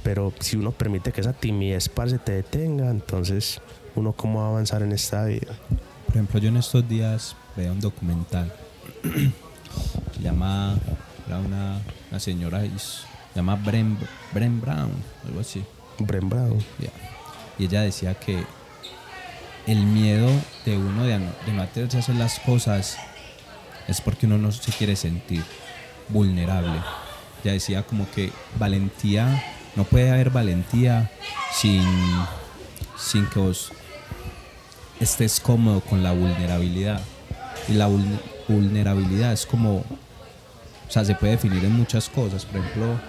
[0.05, 3.61] Pero si uno permite que esa timidez, parce, te detenga, entonces
[3.95, 5.53] uno cómo va a avanzar en esta vida.
[6.07, 8.53] Por ejemplo, yo en estos días veo un documental.
[10.23, 10.77] llama
[11.27, 13.97] una, una señora, se llama Bren,
[14.33, 14.91] Bren Brown,
[15.27, 15.63] algo así.
[15.99, 16.59] Bren Brown.
[17.59, 18.45] Y ella decía que
[19.67, 20.29] el miedo
[20.65, 22.99] de uno de, de no atreverse a hacer las cosas
[23.87, 25.45] es porque uno no se quiere sentir
[26.09, 26.81] vulnerable.
[27.45, 29.43] Ella decía como que valentía,
[29.77, 31.11] no puede haber valentía
[31.53, 31.85] sin,
[33.01, 33.73] sin que vos
[35.01, 37.01] estés cómodo con la vulnerabilidad.
[37.69, 37.89] Y la
[38.49, 39.85] vulnerabilidad es como
[40.91, 42.45] o sea, se puede definir en muchas cosas.
[42.45, 43.01] Por ejemplo,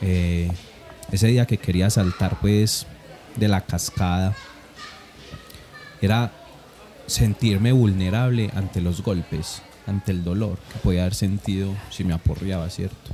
[0.00, 0.50] eh,
[1.12, 2.86] ese día que quería saltar pues
[3.36, 4.34] de la cascada,
[6.00, 6.32] era
[7.06, 12.70] sentirme vulnerable ante los golpes, ante el dolor que podía haber sentido si me aporreaba,
[12.70, 13.12] ¿cierto?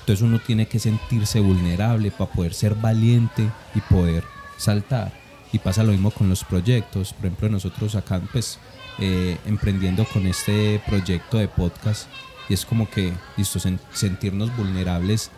[0.00, 4.24] Entonces uno tiene que sentirse vulnerable para poder ser valiente y poder
[4.56, 5.12] saltar.
[5.52, 7.12] Y pasa lo mismo con los proyectos.
[7.12, 8.58] Por ejemplo, nosotros acá, pues,
[8.98, 12.08] eh, emprendiendo con este proyecto de podcast,
[12.48, 13.58] y es como que, listo,
[13.92, 15.30] sentirnos vulnerables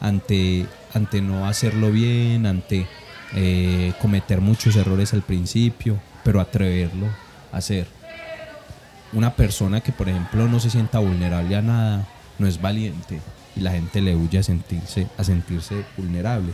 [0.00, 2.86] ante, ante no hacerlo bien, ante
[3.34, 7.06] eh, cometer muchos errores al principio, pero atreverlo
[7.52, 7.86] a hacer.
[9.12, 12.08] Una persona que, por ejemplo, no se sienta vulnerable a nada,
[12.38, 13.20] no es valiente
[13.56, 16.52] y la gente le huye sentirse, a sentirse vulnerable.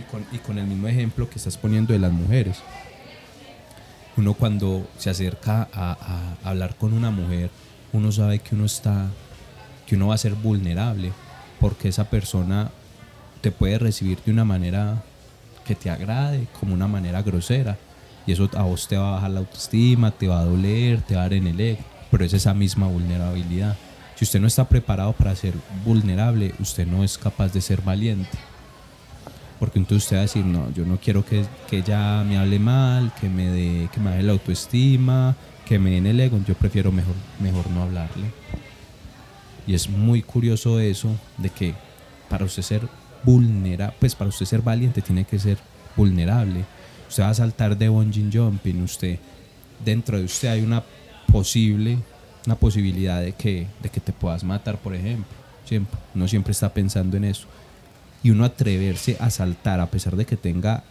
[0.00, 2.58] Y con, y con el mismo ejemplo que estás poniendo de las mujeres.
[4.16, 7.50] Uno cuando se acerca a, a hablar con una mujer,
[7.92, 9.08] uno sabe que uno está,
[9.86, 11.12] que uno va a ser vulnerable,
[11.60, 12.70] porque esa persona
[13.40, 15.02] te puede recibir de una manera
[15.64, 17.76] que te agrade, como una manera grosera.
[18.26, 21.14] Y eso a vos te va a bajar la autoestima, te va a doler, te
[21.14, 21.84] va a dar en el ego.
[22.10, 23.76] Pero es esa misma vulnerabilidad.
[24.16, 28.36] Si usted no está preparado para ser vulnerable, usted no es capaz de ser valiente.
[29.60, 32.58] Porque entonces usted va a decir, no, yo no quiero que, que ella me hable
[32.58, 36.54] mal, que me dé, que me baje la autoestima, que me den el ego, yo
[36.54, 38.26] prefiero mejor, mejor no hablarle.
[39.66, 41.74] Y es muy curioso eso de que
[42.28, 42.88] para usted ser
[43.22, 45.58] vulnerable, pues para usted ser valiente tiene que ser
[45.94, 46.64] vulnerable.
[47.08, 49.18] Usted va a saltar de bungee jumping, usted
[49.84, 50.82] dentro de usted hay una
[51.30, 51.98] posible
[52.46, 55.30] una posibilidad de que, de que te puedas matar, por ejemplo.
[55.64, 57.46] Siempre, uno siempre está pensando en eso.
[58.22, 60.84] Y uno atreverse a saltar a pesar de que tenga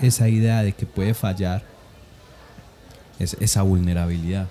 [0.00, 1.62] esa idea de que puede fallar,
[3.18, 4.48] es esa vulnerabilidad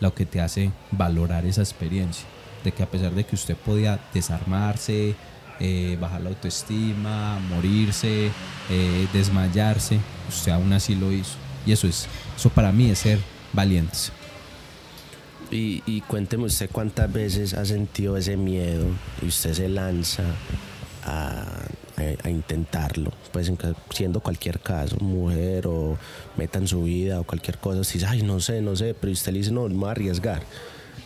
[0.00, 2.26] lo que te hace valorar esa experiencia.
[2.62, 5.14] De que a pesar de que usted podía desarmarse,
[5.60, 8.30] eh, bajar la autoestima, morirse,
[8.70, 11.36] eh, desmayarse, usted aún así lo hizo.
[11.66, 13.18] Y eso es, eso para mí es ser
[13.52, 14.12] valientes.
[15.50, 18.86] Y, y cuénteme usted cuántas veces ha sentido ese miedo
[19.22, 20.24] y usted se lanza
[21.04, 21.44] a,
[22.22, 23.52] a, intentarlo, pues
[23.90, 25.98] siendo cualquier caso, mujer o
[26.36, 29.12] meta en su vida o cualquier cosa, si dice, ay, no sé, no sé, pero
[29.12, 30.42] usted le dice, no, me voy a arriesgar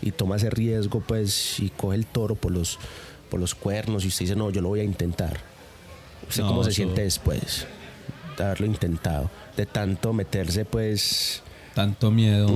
[0.01, 2.79] y toma ese riesgo, pues, y coge el toro por los,
[3.31, 5.39] por los cuernos y usted dice, no, yo lo voy a intentar.
[6.29, 7.67] ¿Usted cómo se siente después
[8.37, 9.31] de haberlo intentado?
[9.57, 11.43] De tanto meterse, pues...
[11.75, 12.49] Tanto miedo.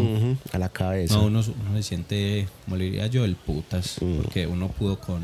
[0.53, 1.15] a la cabeza.
[1.15, 1.53] No, uno, se
[1.83, 5.23] siente, como le diría yo, el putas, porque uno pudo con,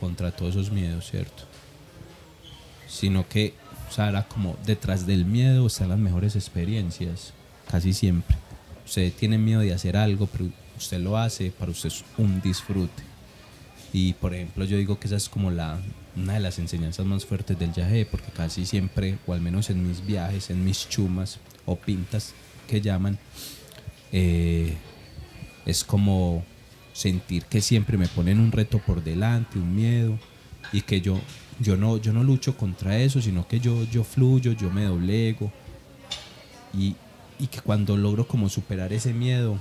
[0.00, 1.44] contra todos esos miedos, ¿cierto?
[2.88, 3.54] sino que,
[3.88, 7.32] o sea, era como detrás del miedo están las mejores experiencias,
[7.70, 8.36] casi siempre.
[8.84, 13.02] Usted tiene miedo de hacer algo, pero usted lo hace, para usted es un disfrute.
[13.92, 15.78] Y por ejemplo, yo digo que esa es como la,
[16.16, 19.86] una de las enseñanzas más fuertes del viaje, porque casi siempre, o al menos en
[19.86, 22.34] mis viajes, en mis chumas o pintas
[22.68, 23.18] que llaman,
[24.12, 24.76] eh,
[25.64, 26.44] es como
[26.96, 30.18] sentir que siempre me ponen un reto por delante, un miedo,
[30.72, 31.20] y que yo
[31.58, 35.50] yo no, yo no lucho contra eso, sino que yo, yo fluyo, yo me doblego.
[36.74, 36.96] Y,
[37.38, 39.58] y que cuando logro como superar ese miedo,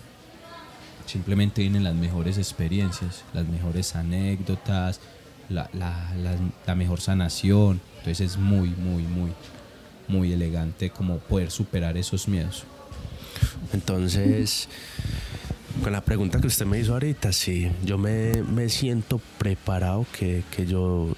[1.06, 5.00] simplemente vienen las mejores experiencias, las mejores anécdotas,
[5.48, 6.12] la, la,
[6.65, 7.80] la, mejor sanación.
[8.00, 9.32] Entonces es muy, muy, muy,
[10.08, 12.63] muy elegante como poder superar esos miedos.
[13.71, 14.67] Entonces,
[15.84, 20.44] con la pregunta que usted me hizo ahorita, sí, yo me, me siento preparado que,
[20.56, 21.16] que yo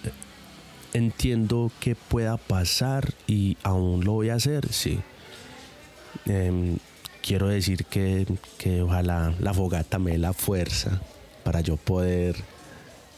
[0.94, 5.00] entiendo que pueda pasar y aún lo voy a hacer, sí.
[6.26, 6.78] Em,
[7.22, 8.26] quiero decir que,
[8.58, 11.02] que, ojalá la fogata me dé la fuerza
[11.44, 12.36] para yo poder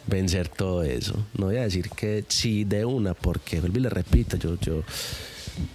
[0.07, 1.25] vencer todo eso.
[1.37, 4.83] No voy a decir que sí de una, porque, vuelvo y le repito, yo, yo,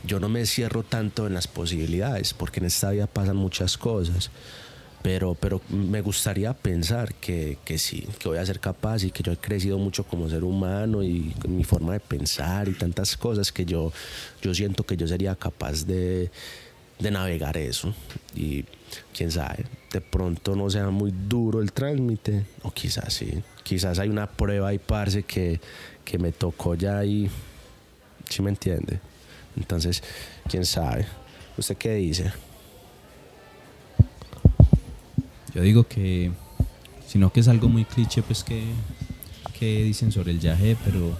[0.05, 4.31] yo no me cierro tanto en las posibilidades, porque en esta vida pasan muchas cosas
[5.05, 9.23] pero, pero me gustaría pensar que, que, sí, que voy a ser capaz y que
[9.23, 13.53] yo he crecido mucho como ser humano y mi forma de pensar y tantas cosas
[13.53, 13.93] que yo,
[14.41, 16.31] yo siento que yo sería capaz de,
[16.99, 17.95] de navegar eso.
[18.35, 18.65] Y
[19.15, 24.09] quién sabe, de pronto no sea muy duro el trámite, o quizás sí, quizás hay
[24.09, 25.61] una prueba y parce que,
[26.03, 27.29] que me tocó ya y,
[28.31, 29.01] ¿sí me entiende?
[29.55, 30.03] Entonces,
[30.49, 31.05] quién sabe.
[31.59, 32.33] ¿Usted qué dice?
[35.55, 36.33] Yo digo que,
[37.07, 38.65] sino que es algo muy cliché, pues que,
[39.59, 41.17] que dicen sobre el yaje, pero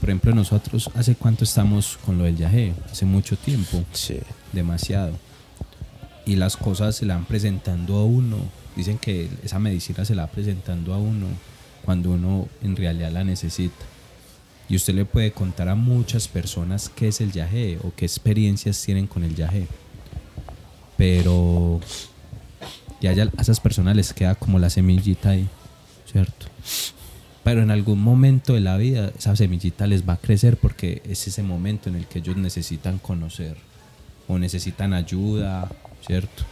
[0.00, 2.74] por ejemplo nosotros, ¿hace cuánto estamos con lo del yaje?
[2.90, 3.84] Hace mucho tiempo.
[3.92, 4.18] Sí.
[4.52, 5.12] Demasiado.
[6.24, 8.36] y las cosas se la van presentando a uno.
[8.76, 11.26] Dicen que esa medicina se la va presentando a uno
[11.84, 13.84] cuando uno en realidad la necesita.
[14.68, 18.80] Y usted le puede contar a muchas personas qué es el yagé o qué experiencias
[18.82, 19.66] tienen con el yagé.
[20.96, 21.80] Pero
[23.02, 25.48] ya a esas personas les queda como la semillita ahí,
[26.10, 26.46] ¿cierto?
[27.42, 31.26] Pero en algún momento de la vida esa semillita les va a crecer porque es
[31.26, 33.56] ese momento en el que ellos necesitan conocer
[34.28, 35.68] o necesitan ayuda,
[36.06, 36.44] ¿cierto?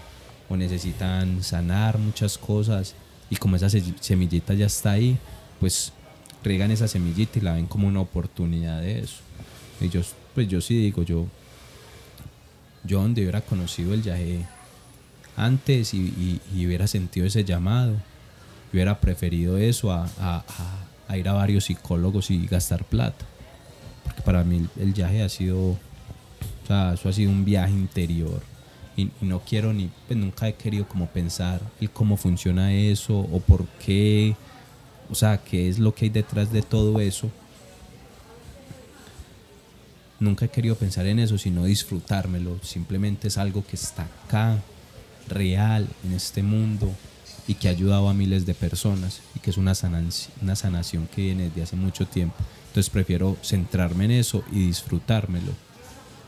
[0.48, 2.94] O necesitan sanar muchas cosas
[3.30, 5.16] y como esa semillita ya está ahí,
[5.60, 5.92] pues
[6.42, 9.20] riegan esa semillita y la ven como una oportunidad de eso.
[9.80, 10.00] Y yo,
[10.34, 11.26] pues yo sí digo, yo,
[12.82, 14.44] yo donde hubiera conocido el yaje
[15.40, 17.96] antes y, hubiera sentido ese llamado,
[18.72, 20.42] hubiera preferido eso a,
[21.16, 23.24] ir a varios psicólogos y gastar plata.
[24.04, 25.78] Porque para mí el viaje ha sido, o
[26.66, 28.42] sea, eso ha sido un viaje interior.
[28.96, 33.40] Y, no quiero ni, pues nunca he querido como pensar el cómo funciona eso o
[33.40, 34.36] por qué,
[35.10, 37.30] o sea, qué es lo que hay detrás de todo eso.
[40.18, 42.58] Nunca he querido pensar en eso, sino disfrutármelo.
[42.62, 44.58] Simplemente es algo que está acá,
[45.28, 46.92] real en este mundo
[47.46, 51.08] y que ha ayudado a miles de personas y que es una sanación, una sanación
[51.14, 52.36] que viene desde hace mucho tiempo.
[52.68, 55.52] Entonces prefiero centrarme en eso y disfrutármelo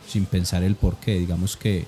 [0.08, 1.18] sin pensar el por qué.
[1.18, 1.86] Digamos que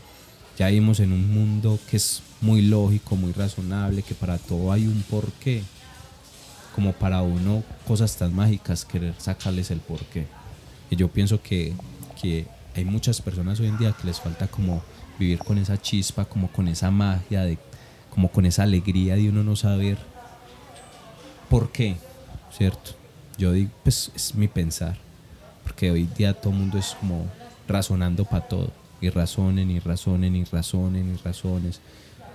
[0.59, 4.87] ya vivimos en un mundo que es muy lógico, muy razonable, que para todo hay
[4.87, 5.62] un porqué.
[6.75, 10.27] Como para uno cosas tan mágicas querer sacarles el porqué.
[10.90, 11.73] Y yo pienso que,
[12.21, 14.83] que hay muchas personas hoy en día que les falta como
[15.18, 17.59] vivir con esa chispa, como con esa magia, de,
[18.11, 19.98] como con esa alegría de uno no saber
[21.48, 21.96] por qué,
[22.57, 22.92] ¿cierto?
[23.38, 24.96] Yo digo, pues es mi pensar,
[25.62, 27.27] porque hoy día todo el mundo es como
[27.66, 31.81] razonando para todo, y razonen, y razonen, y razonen, y razones.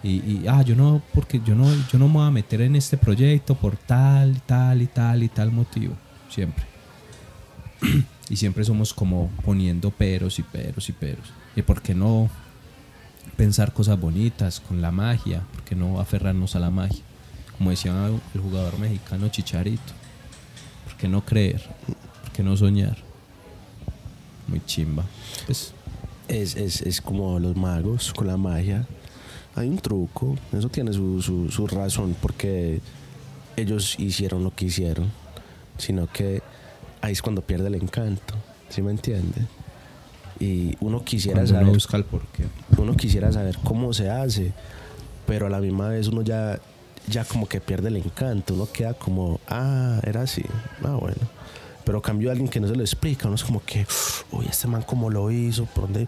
[0.02, 2.98] Y, ah, yo no, porque yo no, yo no me voy a meter en este
[2.98, 5.94] proyecto por tal, tal y tal y tal motivo,
[6.30, 6.64] siempre.
[8.30, 11.34] y siempre somos como poniendo peros y peros y peros.
[11.56, 12.30] ¿Y por qué no
[13.36, 17.04] pensar cosas bonitas con la magia, porque no aferrarnos a la magia.
[17.58, 17.94] Como decía
[18.34, 19.94] el jugador mexicano Chicharito,
[20.86, 21.62] ¿por qué no creer?
[22.22, 22.98] ¿Por qué no soñar?
[24.48, 25.04] Muy chimba.
[25.46, 25.74] Pues,
[26.28, 28.88] es, es, es, como los magos con la magia.
[29.56, 32.82] Hay un truco, eso tiene su, su, su razón, porque
[33.58, 35.12] ellos hicieron lo que hicieron,
[35.78, 36.42] sino que
[37.02, 38.36] ahí es cuando pierde el encanto,
[38.70, 39.48] ¿sí me entiende?
[40.40, 42.46] Y uno quisiera saber uno busca el porqué.
[42.78, 44.54] uno quisiera saber cómo se hace
[45.28, 46.60] pero a la misma vez uno ya
[47.08, 50.44] ya como que pierde el encanto uno queda como ah era así
[50.84, 51.22] ah bueno
[51.84, 53.86] pero cambio a alguien que no se lo explica uno es como que
[54.32, 56.08] uy este man cómo lo hizo por dónde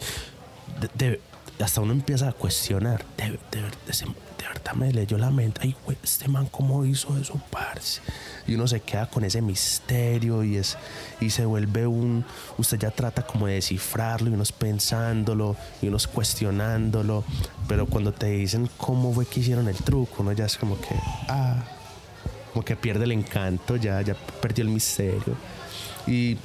[1.61, 3.05] hasta uno empieza a cuestionar.
[3.17, 3.61] De, de,
[4.47, 5.61] verdad me leyó la mente.
[5.63, 8.01] Ay güey este man cómo hizo eso parce
[8.47, 10.77] y uno se queda con ese misterio y, es,
[11.19, 12.25] y se vuelve un,
[12.57, 17.23] usted ya trata como de descifrarlo y unos pensándolo y unos cuestionándolo,
[17.67, 20.95] pero cuando te dicen cómo fue que hicieron el truco, uno ya es como que,
[21.29, 21.63] ah,
[22.51, 25.37] como que pierde el encanto, ya, ya perdió el misterio.
[26.07, 26.37] Y,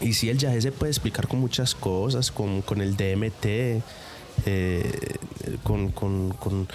[0.00, 3.82] y sí, el viaje se puede explicar con muchas cosas, con, con el DMT,
[4.46, 5.16] eh,
[5.62, 6.68] con, con, con,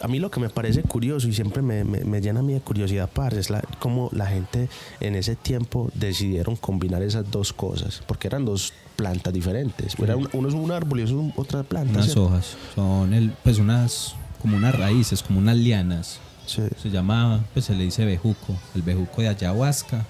[0.00, 2.60] a mí lo que me parece curioso y siempre me, me, llena a mí de
[2.60, 4.68] curiosidad, par, es la, cómo la gente
[5.00, 9.94] en ese tiempo decidieron combinar esas dos cosas, porque eran dos plantas diferentes.
[10.32, 11.98] uno es un árbol y eso es otra planta.
[11.98, 16.20] Unas hojas, son el, pues unas, como unas raíces, como unas lianas.
[16.46, 20.04] Se llama, pues se le dice bejuco, el bejuco de ayahuasca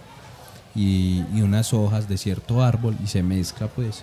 [0.74, 4.02] y, y unas hojas de cierto árbol y se mezcla pues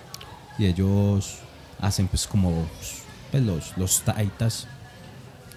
[0.60, 1.38] y ellos
[1.80, 2.66] hacen pues como
[3.30, 4.66] pues, los, los taitas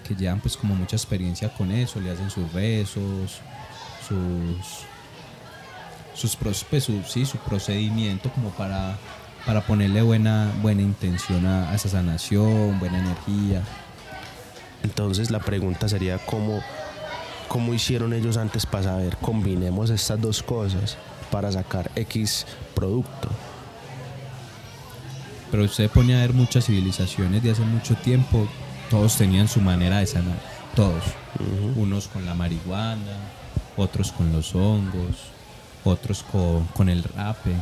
[0.06, 3.40] que llevan pues como mucha experiencia con eso, le hacen sus rezos,
[4.06, 4.86] sus
[6.14, 8.96] sus pues, su, sí, su procedimiento como para,
[9.44, 13.62] para ponerle buena, buena intención a, esa sanación, buena energía.
[14.82, 16.60] Entonces la pregunta sería cómo,
[17.48, 20.96] cómo hicieron ellos antes para saber combinemos estas dos cosas
[21.30, 23.28] para sacar X producto
[25.54, 28.48] pero usted pone a ver muchas civilizaciones de hace mucho tiempo,
[28.90, 30.36] todos tenían su manera de sanar,
[30.74, 31.04] todos.
[31.76, 33.18] Unos con la marihuana,
[33.76, 35.30] otros con los hongos,
[35.84, 37.52] otros con, el rape.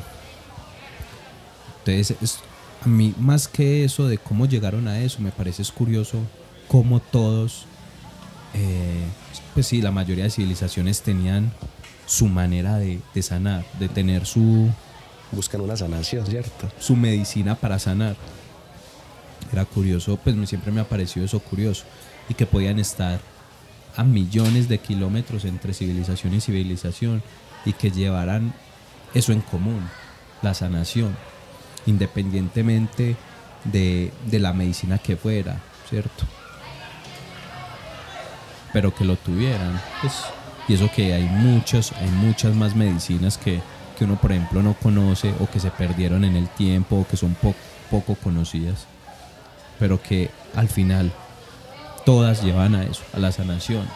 [1.84, 2.38] Entonces,
[2.82, 6.16] a mí más que eso de cómo llegaron a eso, me parece es curioso
[6.68, 7.66] cómo todos,
[8.54, 9.04] eh,
[9.52, 11.52] pues sí, la mayoría de civilizaciones tenían
[12.06, 14.70] su manera de sanar, de tener su,
[15.32, 16.70] buscan una sanación, ¿cierto?
[16.78, 18.16] Su medicina para sanar.
[19.52, 21.84] era curioso, pues siempre me ha parecido eso curioso,
[22.28, 23.20] y que podían estar
[23.96, 27.22] a millones de kilómetros entre civilización y civilización
[27.64, 28.54] y que llevaran
[29.14, 29.82] eso en común,
[30.40, 31.14] la sanación,
[31.86, 33.16] independientemente
[33.64, 36.24] de, de la medicina que fuera, ¿cierto?
[38.72, 40.14] Pero que lo tuvieran, pues,
[40.68, 43.60] y eso que hay muchas, hay muchas más medicinas que,
[43.92, 47.16] que uno, por ejemplo, no conoce o que se perdieron en el tiempo o que
[47.16, 47.36] son
[47.90, 48.86] poco conocidas,
[49.78, 51.12] pero que al final
[52.04, 53.86] todas llevan a eso, a la sanación.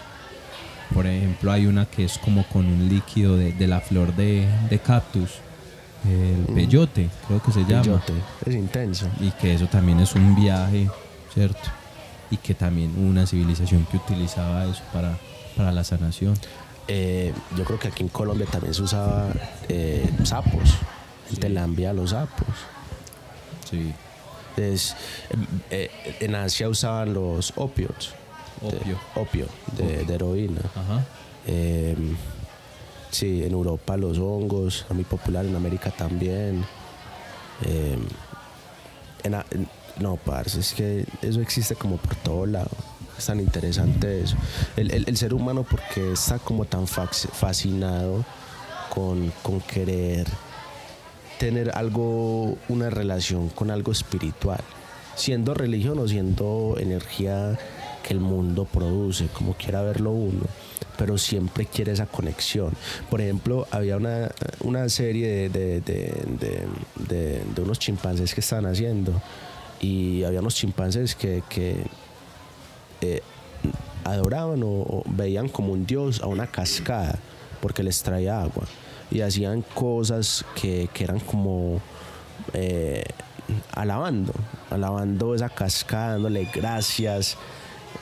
[0.94, 4.48] Por ejemplo, hay una que es como con un líquido de, de la flor de,
[4.70, 5.30] de, cactus,
[6.04, 7.82] el peyote, creo que se llama.
[7.82, 8.12] Peyote,
[8.46, 9.08] es intenso.
[9.20, 10.88] Y que eso también es un viaje,
[11.34, 11.68] ¿cierto?
[12.30, 15.18] Y que también una civilización que utilizaba eso para,
[15.56, 16.34] para la sanación.
[16.88, 19.28] Eh, yo creo que aquí en Colombia también se usaba
[19.68, 20.70] eh, sapos.
[21.28, 21.36] Sí.
[21.36, 22.46] Te la envía los sapos.
[23.68, 23.92] Sí.
[24.56, 24.96] Es,
[25.70, 28.14] eh, en Asia usaban los opios.
[28.62, 28.78] Opio.
[28.78, 30.62] De, opio, de, de heroína.
[30.74, 31.04] Ajá.
[31.46, 31.96] Eh,
[33.10, 36.64] sí, en Europa los hongos, muy popular en América también.
[37.64, 38.06] En,
[39.24, 39.68] en,
[39.98, 42.70] no, parce, es que eso existe como por todo lado.
[43.18, 44.36] Es tan interesante eso.
[44.76, 48.24] El, el, ser humano porque está como tan fascinado
[48.90, 50.26] con, con querer
[51.38, 54.60] tener algo, una relación con algo espiritual,
[55.14, 57.58] siendo religión o siendo energía
[58.02, 60.46] que el mundo produce, como quiera verlo uno,
[60.96, 62.72] pero siempre quiere esa conexión.
[63.10, 69.20] Por ejemplo, había una, una serie de, de, de, de, unos chimpancés que estaban haciendo
[69.80, 71.82] y había unos chimpancés que, que
[74.04, 77.18] adoraban o, veían como un dios a una cascada
[77.60, 78.64] porque les traía agua
[79.10, 81.80] y hacían cosas que, que eran como
[82.52, 83.04] eh,
[83.72, 84.32] alabando,
[84.70, 87.36] alabando esa cascada, dándole gracias.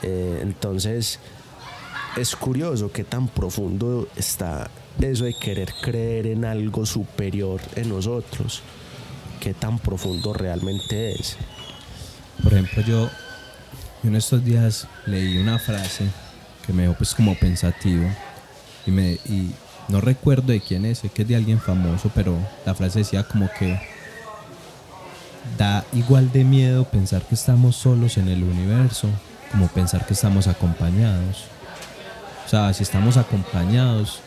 [0.03, 1.19] Eh, entonces
[2.17, 8.63] es curioso qué tan profundo está eso de querer creer en algo superior en nosotros,
[9.41, 11.37] qué tan profundo realmente es.
[12.43, 13.11] Por ejemplo, yo
[14.05, 16.07] en estos días leí una frase
[16.67, 18.09] que me dejó pues como pensativo
[18.87, 19.51] y me, y
[19.89, 22.37] no recuerdo de quién es, sé que es de alguien famoso, pero
[22.67, 23.81] la frase decía como que
[25.59, 29.09] da igual de miedo pensar que estamos solos en el universo
[29.51, 31.45] como pensar que estamos acompañados.
[32.45, 34.21] O sea, si estamos acompañados,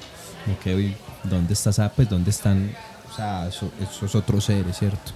[0.46, 1.80] como que, ¿dónde estás?
[1.80, 2.72] Ah, pues, ¿dónde están?
[3.12, 5.12] O sea, esos, esos otros seres, ¿cierto?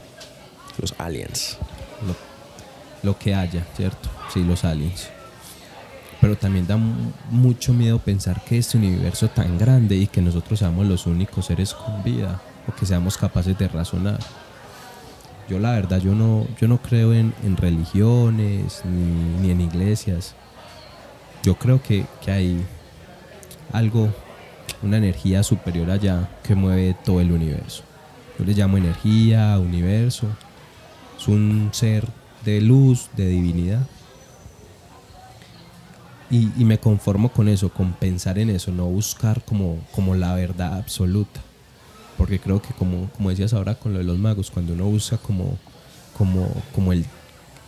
[0.77, 1.57] Los aliens.
[2.05, 2.15] Lo,
[3.03, 4.09] lo que haya, ¿cierto?
[4.33, 5.09] Sí, los aliens
[6.21, 10.85] pero también da mucho miedo pensar que este universo tan grande y que nosotros seamos
[10.85, 14.19] los únicos seres con vida o que seamos capaces de razonar.
[15.49, 20.35] Yo la verdad, yo no, yo no creo en, religiones ni, ni, en iglesias.
[21.41, 22.63] Yo creo que, que hay
[23.73, 24.13] algo,
[24.83, 27.83] una energía superior allá que mueve todo el universo.
[28.37, 30.27] Yo le llamo energía, universo.
[31.17, 32.07] Es un ser
[32.45, 33.81] de luz, de divinidad
[36.31, 40.33] y, y, me conformo con eso, con pensar en eso, no buscar como, como la
[40.33, 41.41] verdad absoluta.
[42.17, 45.17] Porque creo que como, como decías ahora con lo de los magos, cuando uno busca
[45.17, 45.57] como,
[46.17, 47.05] como, como el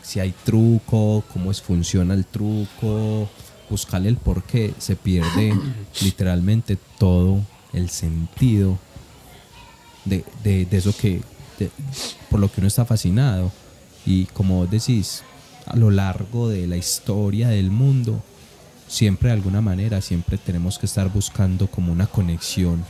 [0.01, 3.27] si hay truco, cómo es, funciona el truco,
[3.69, 5.53] buscarle el por qué, se pierde
[6.01, 7.41] literalmente todo
[7.71, 8.77] el sentido
[10.05, 11.21] de, de, de eso que,
[11.57, 11.71] de,
[12.29, 13.51] por lo que uno está fascinado.
[14.05, 15.23] Y como vos decís,
[15.65, 18.21] a lo largo de la historia del mundo,
[18.87, 22.83] siempre de alguna manera, siempre tenemos que estar buscando como una conexión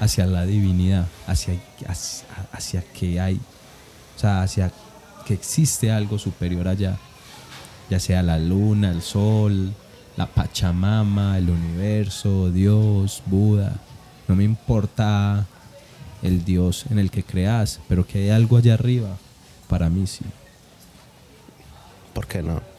[0.00, 1.60] hacia la divinidad, hacia,
[2.52, 3.40] hacia, que hay,
[4.16, 4.72] o sea, hacia
[5.26, 6.98] que existe algo superior allá,
[7.90, 9.72] ya sea la luna, el sol,
[10.16, 13.72] la Pachamama, el universo, Dios, Buda,
[14.28, 15.46] no me importa
[16.22, 19.16] el Dios en el que creas, pero que hay algo allá arriba,
[19.68, 20.24] para mí sí.
[22.12, 22.73] ¿Por qué no?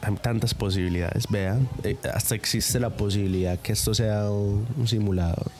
[0.00, 5.50] Hay tantas posibilidades, vean, eh, hasta existe la posibilidad que esto sea un, un, simulador.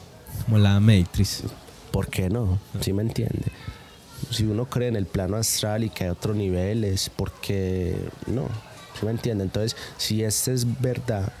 [0.45, 1.43] Como la Matrix.
[1.91, 2.59] ¿Por qué no?
[2.81, 3.51] ¿Sí me entiende?
[4.29, 7.95] Si uno cree en el plano astral y que hay otros niveles, ¿por qué
[8.27, 8.47] no?
[8.97, 9.43] ¿Sí me entiende?
[9.43, 11.31] Entonces, si este es verdad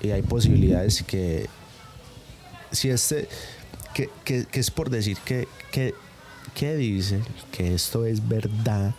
[0.00, 1.48] y hay posibilidades que,
[2.70, 3.28] si este,
[3.92, 5.94] que, que, que es por decir que, que,
[6.54, 7.20] que dice
[7.52, 8.94] que esto es verdad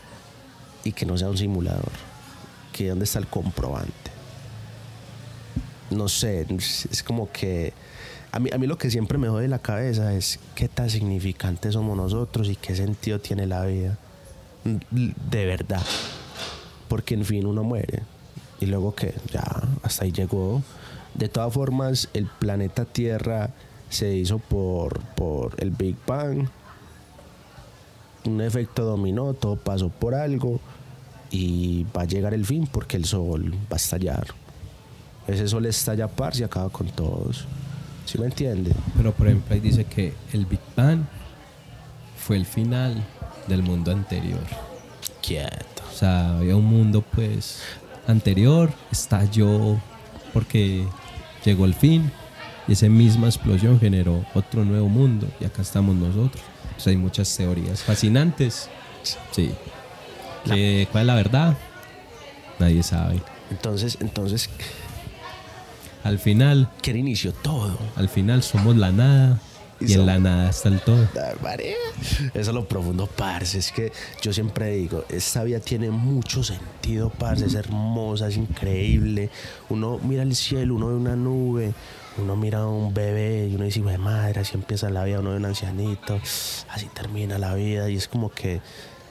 [0.83, 1.91] y que no sea un simulador
[2.75, 4.11] que dónde está el comprobante.
[5.91, 7.71] No sé, es como que
[8.33, 11.73] a mí, a mí lo que siempre me jode la cabeza es qué tan significantes
[11.73, 13.97] somos nosotros y qué sentido tiene la vida.
[14.65, 15.81] De verdad.
[16.89, 18.03] porque en fin uno muere.
[18.59, 19.43] Y luego que ya,
[19.81, 20.61] hasta ahí llegó.
[21.13, 23.51] De todas formas, el planeta Tierra
[23.89, 26.49] se hizo por, por el Big Bang.
[28.25, 30.59] Un efecto dominó, todo pasó por algo
[31.35, 34.27] y va a llegar el fin porque el sol va a estallar.
[35.27, 37.45] Ese sol estalla par y acaba con todos.
[38.05, 38.71] ¿Sí me entiende?
[38.95, 41.01] Pero por ejemplo ahí dice que el Big Bang
[42.17, 43.03] fue el final
[43.47, 44.43] del mundo anterior.
[45.21, 45.83] Quieto.
[45.91, 47.59] O sea, había un mundo pues
[48.07, 49.77] anterior, estalló
[50.31, 50.85] porque
[51.43, 52.11] llegó el fin
[52.67, 56.43] y esa misma explosión generó otro nuevo mundo y acá estamos nosotros.
[56.77, 58.69] O sea, hay muchas teorías fascinantes.
[59.31, 59.51] Sí.
[60.45, 61.57] Que, ¿Cuál es la verdad?
[62.59, 63.21] Nadie sabe.
[63.51, 64.49] Entonces, entonces,
[66.03, 67.77] Al final, ¿quién inició todo?
[67.95, 69.39] al final somos la nada
[69.79, 71.05] y, Y en la nada está el todo.
[72.33, 73.57] Eso es lo profundo, parce.
[73.57, 73.91] Es que
[74.21, 77.45] yo siempre digo, esta vida tiene mucho sentido, parce.
[77.45, 79.29] Es hermosa, es increíble.
[79.69, 81.73] Uno mira el cielo, uno ve una nube,
[82.17, 85.19] uno mira a un bebé y uno dice, "Hijo madre, así empieza la vida.
[85.19, 86.21] Uno ve un ancianito,
[86.69, 87.89] así termina la vida.
[87.89, 88.61] Y es como que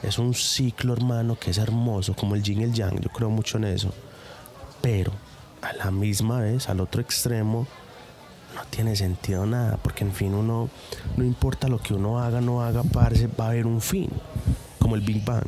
[0.07, 3.01] es un ciclo, hermano, que es hermoso, como el yin y el yang.
[3.01, 3.93] Yo creo mucho en eso.
[4.81, 5.13] Pero
[5.63, 7.67] a la misma vez, al otro extremo,
[8.55, 10.69] no tiene sentido nada, porque en fin uno,
[11.17, 14.09] no importa lo que uno haga, no haga, parce, va a haber un fin,
[14.79, 15.45] como el Big Bang.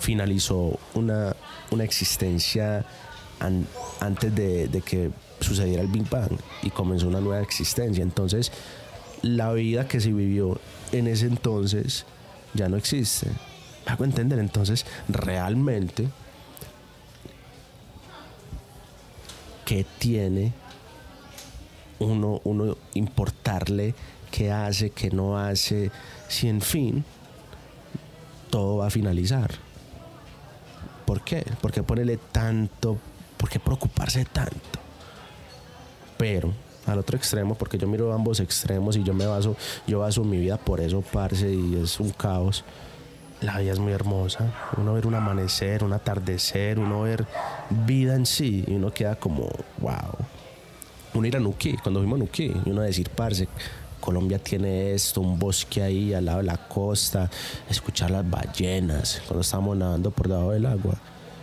[0.00, 1.34] Finalizó una,
[1.70, 2.84] una existencia
[3.40, 3.66] an-
[4.00, 5.10] antes de, de que
[5.40, 6.32] sucediera el Big Bang
[6.62, 8.02] y comenzó una nueva existencia.
[8.02, 8.52] Entonces,
[9.22, 10.60] la vida que se vivió
[10.92, 12.04] en ese entonces
[12.52, 13.28] ya no existe.
[13.86, 14.38] ¿Me hago entender?
[14.38, 16.08] Entonces, realmente,
[19.64, 20.52] ¿qué tiene
[21.98, 23.94] uno, uno importarle
[24.30, 25.90] qué hace, qué no hace,
[26.28, 27.04] si en fin
[28.50, 29.50] todo va a finalizar.
[31.04, 31.44] ¿Por qué?
[31.60, 32.98] ¿Por qué ponerle tanto?
[33.36, 34.80] ¿Por qué preocuparse tanto?
[36.16, 36.52] Pero
[36.86, 39.56] al otro extremo, porque yo miro ambos extremos y yo me baso,
[39.86, 42.64] yo baso mi vida por eso, parce, y es un caos.
[43.42, 44.52] La vida es muy hermosa.
[44.76, 47.26] Uno ver un amanecer, un atardecer, uno ver
[47.86, 50.14] vida en sí, y uno queda como, wow
[51.14, 53.48] uno ir a Nuquí, cuando fuimos a Nuquí, y uno decir, parce,
[54.00, 57.30] Colombia tiene esto, un bosque ahí al lado de la costa,
[57.70, 60.94] escuchar las ballenas, cuando estábamos nadando por debajo del agua,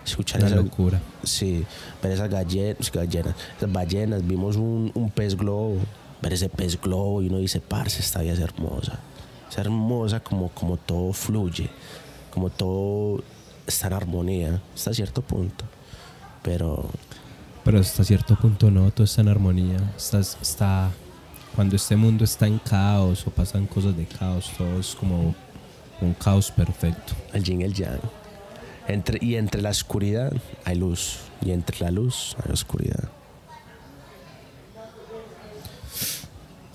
[0.06, 1.02] escuchar Una esa- locura.
[1.24, 1.66] Sí,
[2.04, 5.78] ver esas gallenas, gallenas, esas ballenas, vimos un, un pez globo,
[6.22, 9.00] ver ese pez globo y uno dice, parce, esta vida es hermosa,
[9.50, 11.70] es hermosa como, como todo fluye,
[12.32, 13.24] como todo
[13.68, 15.66] está en armonía, hasta cierto punto,
[16.41, 16.89] pero
[17.64, 19.78] Pero hasta cierto punto no, todo está en armonía.
[19.96, 20.91] Está, está,
[21.56, 25.34] cuando este mundo está en caos o pasan cosas de caos, todo es como
[26.02, 27.14] un caos perfecto.
[27.32, 28.02] el yin y el yang.
[28.88, 30.34] Entre, y entre la oscuridad
[30.66, 31.20] hay luz.
[31.41, 33.10] Y entre la luz hay oscuridad.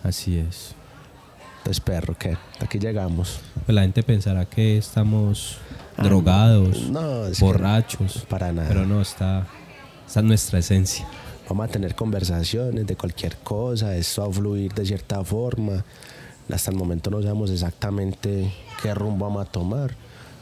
[0.02, 0.74] Así es.
[1.68, 2.34] Entonces, perro, ¿qué?
[2.52, 3.40] Hasta aquí llegamos.
[3.66, 5.58] Pues la gente pensará que estamos
[5.98, 8.68] drogados, Ah, No, es que borrachos, para nada.
[8.68, 9.46] pero no, está,
[10.06, 11.06] está nuestra esencia.
[11.46, 13.94] Vamos a tener conversaciones de cualquier cosa.
[13.96, 15.84] Esto va a fluir de cierta forma.
[16.50, 18.50] Hasta el momento no sabemos exactamente
[18.82, 19.94] qué rumbo vamos a tomar.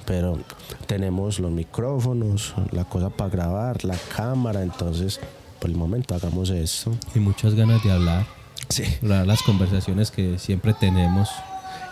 [0.06, 0.38] Pero
[0.86, 4.62] tenemos los micrófonos, la cosa para grabar, la cámara.
[4.62, 5.18] Entonces,
[5.58, 6.92] por el momento hagamos esto.
[7.16, 8.24] Y muchas ganas de hablar,
[8.68, 8.84] Sí.
[9.02, 11.28] las conversaciones que siempre tenemos,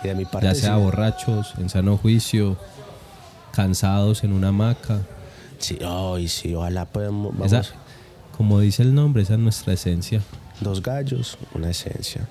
[0.03, 0.83] Y de mi parte, ya sea sí.
[0.83, 2.57] borrachos, en sano juicio,
[3.53, 5.01] cansados en una hamaca.
[5.59, 6.87] Sí, ay, sí, ojalá.
[6.93, 7.35] Vamos.
[7.47, 7.63] Esa,
[8.37, 10.21] como dice el nombre, esa es nuestra esencia.
[10.61, 12.29] dos gallos, una esencia.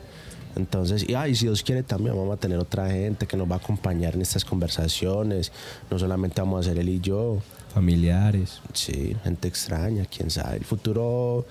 [0.55, 3.55] Entonces, y ay, si Dios quiere también vamos a tener otra gente que nos va
[3.55, 5.51] a acompañar en estas conversaciones.
[5.89, 7.39] No solamente vamos a ser él y yo,
[7.73, 8.59] Familiares.
[8.73, 10.57] sí, gente extraña, quién sabe.
[10.57, 11.43] El futuro,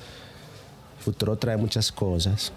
[0.98, 2.52] el futuro trae muchas cosas.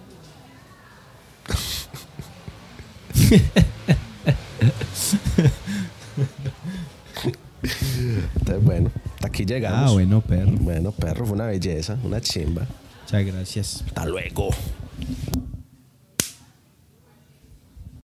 [7.64, 9.92] Entonces, bueno, hasta aquí llegamos.
[9.92, 10.52] Ah, bueno, perro.
[10.60, 12.66] Bueno, perro, fue una belleza, una chimba.
[13.04, 13.84] Muchas gracias.
[13.88, 14.50] Hasta luego.